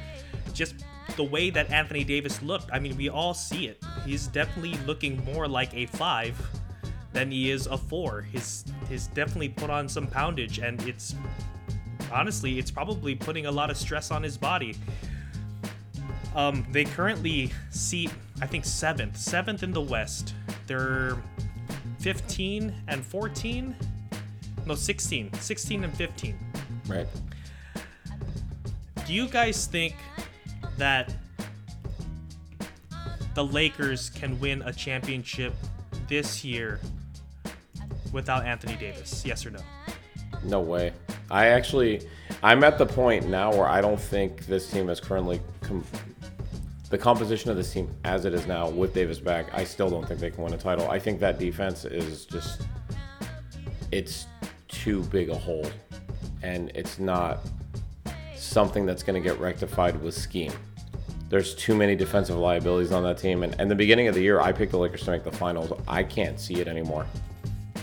just 0.53 0.75
the 1.15 1.23
way 1.23 1.49
that 1.49 1.71
Anthony 1.71 2.03
Davis 2.03 2.41
looked. 2.41 2.69
I 2.71 2.79
mean, 2.79 2.95
we 2.97 3.09
all 3.09 3.33
see 3.33 3.67
it. 3.67 3.81
He's 4.05 4.27
definitely 4.27 4.77
looking 4.85 5.23
more 5.25 5.47
like 5.47 5.73
a 5.73 5.85
five 5.85 6.39
than 7.13 7.31
he 7.31 7.51
is 7.51 7.67
a 7.67 7.77
four. 7.77 8.21
He's 8.21 8.65
he's 8.89 9.07
definitely 9.07 9.49
put 9.49 9.69
on 9.69 9.87
some 9.87 10.07
poundage, 10.07 10.59
and 10.59 10.81
it's 10.87 11.15
honestly, 12.11 12.59
it's 12.59 12.71
probably 12.71 13.15
putting 13.15 13.45
a 13.45 13.51
lot 13.51 13.69
of 13.69 13.77
stress 13.77 14.11
on 14.11 14.23
his 14.23 14.37
body. 14.37 14.75
Um, 16.35 16.67
they 16.71 16.83
currently 16.83 17.51
seat, 17.69 18.11
I 18.41 18.47
think, 18.47 18.65
seventh, 18.65 19.17
seventh 19.17 19.63
in 19.63 19.71
the 19.71 19.81
West. 19.81 20.33
They're 20.67 21.17
15 21.99 22.73
and 22.87 23.05
14. 23.05 23.75
No, 24.65 24.75
16, 24.75 25.33
16 25.33 25.83
and 25.83 25.95
15. 25.95 26.37
Right. 26.87 27.07
Do 29.05 29.13
you 29.13 29.27
guys 29.27 29.67
think 29.67 29.95
that 30.77 31.13
the 33.33 33.43
Lakers 33.43 34.09
can 34.09 34.39
win 34.39 34.61
a 34.63 34.73
championship 34.73 35.53
this 36.07 36.43
year 36.43 36.79
without 38.11 38.45
Anthony 38.45 38.75
Davis? 38.75 39.23
Yes 39.25 39.45
or 39.45 39.51
no? 39.51 39.59
No 40.43 40.61
way. 40.61 40.93
I 41.29 41.47
actually, 41.47 42.07
I'm 42.43 42.63
at 42.63 42.77
the 42.77 42.85
point 42.85 43.27
now 43.27 43.51
where 43.51 43.67
I 43.67 43.81
don't 43.81 43.99
think 43.99 44.45
this 44.45 44.69
team 44.69 44.89
is 44.89 44.99
currently 44.99 45.41
com- 45.61 45.83
the 46.89 46.97
composition 46.97 47.49
of 47.49 47.57
this 47.57 47.73
team 47.73 47.89
as 48.03 48.25
it 48.25 48.33
is 48.33 48.45
now 48.45 48.69
with 48.69 48.93
Davis 48.93 49.19
back. 49.19 49.47
I 49.53 49.63
still 49.63 49.89
don't 49.89 50.07
think 50.07 50.19
they 50.19 50.29
can 50.29 50.43
win 50.43 50.53
a 50.53 50.57
title. 50.57 50.89
I 50.89 50.99
think 50.99 51.19
that 51.19 51.39
defense 51.39 51.83
is 51.83 52.25
just, 52.25 52.61
it's 53.91 54.27
too 54.67 55.01
big 55.03 55.29
a 55.29 55.35
hole, 55.35 55.69
and 56.43 56.71
it's 56.75 56.99
not 56.99 57.39
something 58.45 58.85
that's 58.85 59.03
going 59.03 59.21
to 59.21 59.27
get 59.27 59.39
rectified 59.39 60.01
with 60.01 60.13
scheme. 60.13 60.53
There's 61.29 61.55
too 61.55 61.75
many 61.75 61.95
defensive 61.95 62.37
liabilities 62.37 62.91
on 62.91 63.03
that 63.03 63.17
team, 63.17 63.43
and, 63.43 63.59
and 63.59 63.69
the 63.69 63.75
beginning 63.75 64.07
of 64.07 64.15
the 64.15 64.21
year, 64.21 64.39
I 64.39 64.51
picked 64.51 64.71
the 64.71 64.77
Lakers 64.77 65.03
to 65.03 65.11
make 65.11 65.23
the 65.23 65.31
finals. 65.31 65.73
I 65.87 66.03
can't 66.03 66.39
see 66.39 66.55
it 66.55 66.67
anymore. 66.67 67.05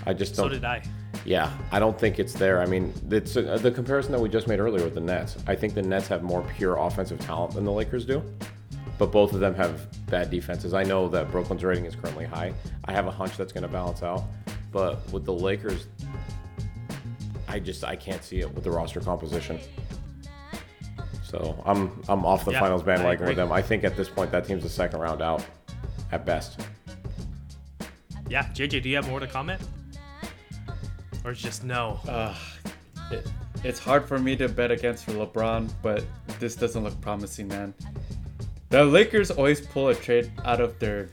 I 0.06 0.12
just 0.12 0.36
don't. 0.36 0.46
So 0.46 0.48
did 0.48 0.64
I. 0.64 0.82
Yeah, 1.24 1.52
I 1.70 1.78
don't 1.78 1.98
think 1.98 2.18
it's 2.18 2.32
there. 2.32 2.60
I 2.60 2.66
mean, 2.66 2.92
it's 3.10 3.36
uh, 3.36 3.58
the 3.60 3.70
comparison 3.70 4.12
that 4.12 4.20
we 4.20 4.28
just 4.28 4.48
made 4.48 4.58
earlier 4.58 4.84
with 4.84 4.94
the 4.94 5.00
Nets. 5.00 5.36
I 5.46 5.54
think 5.54 5.74
the 5.74 5.82
Nets 5.82 6.08
have 6.08 6.22
more 6.22 6.42
pure 6.56 6.76
offensive 6.78 7.20
talent 7.20 7.54
than 7.54 7.64
the 7.64 7.72
Lakers 7.72 8.04
do, 8.04 8.22
but 8.98 9.12
both 9.12 9.32
of 9.32 9.40
them 9.40 9.54
have 9.54 9.86
bad 10.06 10.30
defenses. 10.30 10.74
I 10.74 10.82
know 10.82 11.08
that 11.08 11.30
Brooklyn's 11.30 11.62
rating 11.62 11.84
is 11.84 11.94
currently 11.94 12.24
high. 12.24 12.52
I 12.86 12.92
have 12.92 13.06
a 13.06 13.10
hunch 13.10 13.36
that's 13.36 13.52
going 13.52 13.62
to 13.62 13.68
balance 13.68 14.02
out, 14.02 14.24
but 14.72 15.08
with 15.12 15.24
the 15.24 15.32
Lakers, 15.32 15.86
I 17.46 17.60
just 17.60 17.84
I 17.84 17.94
can't 17.94 18.24
see 18.24 18.40
it 18.40 18.52
with 18.52 18.64
the 18.64 18.70
roster 18.70 19.00
composition. 19.00 19.60
So 21.32 21.60
I'm 21.64 21.90
I'm 22.10 22.26
off 22.26 22.44
the 22.44 22.52
Yeah, 22.52 22.60
finals 22.60 22.82
bandwagon 22.82 23.26
with 23.26 23.36
them. 23.36 23.50
I 23.50 23.62
think 23.62 23.84
at 23.84 23.96
this 23.96 24.08
point 24.08 24.30
that 24.32 24.46
team's 24.46 24.66
a 24.66 24.68
second 24.68 25.00
round 25.00 25.22
out, 25.22 25.44
at 26.12 26.26
best. 26.26 26.60
Yeah, 28.28 28.44
JJ, 28.52 28.82
do 28.82 28.88
you 28.90 28.96
have 28.96 29.08
more 29.08 29.18
to 29.18 29.26
comment? 29.26 29.60
Or 31.24 31.32
just 31.32 31.64
no? 31.64 31.98
It, 33.10 33.26
it's 33.64 33.78
hard 33.78 34.06
for 34.06 34.18
me 34.18 34.36
to 34.36 34.48
bet 34.48 34.70
against 34.70 35.04
for 35.04 35.12
LeBron, 35.12 35.72
but 35.82 36.04
this 36.38 36.54
doesn't 36.54 36.84
look 36.84 37.00
promising, 37.00 37.48
man. 37.48 37.72
The 38.68 38.84
Lakers 38.84 39.30
always 39.30 39.60
pull 39.60 39.88
a 39.88 39.94
trade 39.94 40.30
out 40.44 40.60
of 40.60 40.78
their 40.78 41.08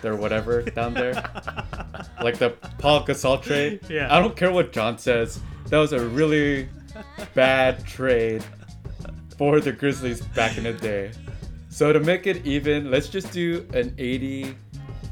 their 0.00 0.16
whatever 0.16 0.62
down 0.62 0.94
there, 0.94 1.12
like 2.22 2.38
the 2.38 2.50
Paul 2.78 3.04
Gasol 3.04 3.42
trade. 3.42 3.80
Yeah. 3.90 4.14
I 4.14 4.18
don't 4.18 4.34
care 4.34 4.50
what 4.50 4.72
John 4.72 4.96
says. 4.96 5.40
That 5.66 5.78
was 5.78 5.92
a 5.92 6.08
really 6.08 6.68
bad 7.34 7.84
trade 7.84 8.42
for 9.38 9.60
the 9.60 9.72
Grizzlies 9.72 10.20
back 10.20 10.58
in 10.58 10.64
the 10.64 10.72
day. 10.74 11.12
So 11.70 11.92
to 11.92 12.00
make 12.00 12.26
it 12.26 12.44
even, 12.44 12.90
let's 12.90 13.08
just 13.08 13.32
do 13.32 13.66
an 13.72 13.94
AD 13.98 14.54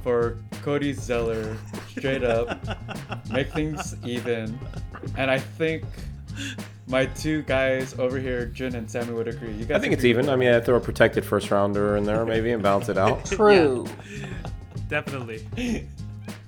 for 0.02 0.36
Cody 0.62 0.92
Zeller 0.92 1.56
straight 1.88 2.24
up. 2.24 2.58
Make 3.30 3.52
things 3.52 3.94
even. 4.04 4.58
And 5.16 5.30
I 5.30 5.38
think 5.38 5.84
my 6.88 7.06
two 7.06 7.42
guys 7.42 7.98
over 7.98 8.18
here, 8.18 8.46
Jun 8.46 8.74
and 8.74 8.90
Sammy, 8.90 9.12
would 9.12 9.28
agree. 9.28 9.52
You 9.52 9.64
guys 9.64 9.76
I 9.76 9.80
think 9.80 9.92
it's 9.92 10.02
agree 10.02 10.14
with 10.14 10.24
even. 10.24 10.32
I 10.32 10.36
mean, 10.36 10.52
I 10.52 10.60
throw 10.60 10.76
a 10.76 10.80
protected 10.80 11.24
first 11.24 11.50
rounder 11.50 11.96
in 11.96 12.04
there 12.04 12.24
maybe 12.24 12.50
and 12.52 12.62
balance 12.62 12.88
it 12.88 12.98
out. 12.98 13.24
True. 13.26 13.86
Definitely. 14.88 15.46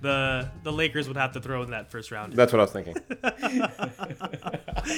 The 0.01 0.49
the 0.63 0.73
Lakers 0.73 1.09
would 1.09 1.17
have 1.17 1.33
to 1.33 1.41
throw 1.41 1.63
in 1.63 1.71
that 1.71 1.91
first 1.91 2.11
round. 2.11 2.33
That's 2.35 2.53
what 2.53 2.61
I 2.61 2.63
was 2.63 2.73
thinking. 2.73 2.97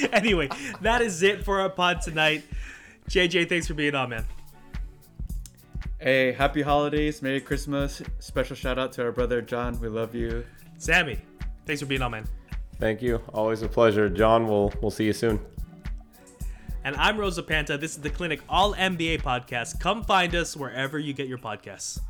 anyway, 0.13 0.49
that 0.83 1.01
is 1.01 1.23
it 1.23 1.45
for 1.45 1.61
our 1.61 1.71
pod 1.71 2.03
tonight. 2.03 2.45
JJ, 3.09 3.49
thanks 3.49 3.67
for 3.67 3.75
being 3.75 3.95
on, 3.95 4.11
man. 4.11 4.27
Hey, 5.99 6.33
happy 6.33 6.63
holidays, 6.63 7.21
Merry 7.23 7.41
Christmas. 7.41 8.03
Special 8.21 8.57
shout 8.57 8.79
out 8.79 8.93
to 8.93 9.05
our 9.05 9.13
brother 9.13 9.43
John. 9.43 9.79
We 9.81 9.89
love 9.89 10.15
you. 10.15 10.45
Sammy, 10.79 11.19
thanks 11.67 11.81
for 11.81 11.87
being 11.87 12.03
on, 12.03 12.13
man. 12.13 12.27
Thank 12.79 13.03
you. 13.03 13.21
Always 13.35 13.63
a 13.63 13.69
pleasure. 13.69 14.09
John, 14.09 14.47
we'll 14.47 14.73
we'll 14.81 14.91
see 14.91 15.05
you 15.05 15.13
soon. 15.13 15.41
And 16.85 16.97
I'm 16.97 17.19
Rosa 17.19 17.43
Panta. 17.43 17.77
This 17.77 17.93
is 17.93 18.01
the 18.01 18.09
Clinic 18.09 18.41
All 18.49 18.75
NBA 18.75 19.21
podcast. 19.21 19.79
Come 19.81 20.03
find 20.03 20.35
us 20.35 20.57
wherever 20.57 20.99
you 20.99 21.13
get 21.13 21.29
your 21.29 21.37
podcasts. 21.39 22.01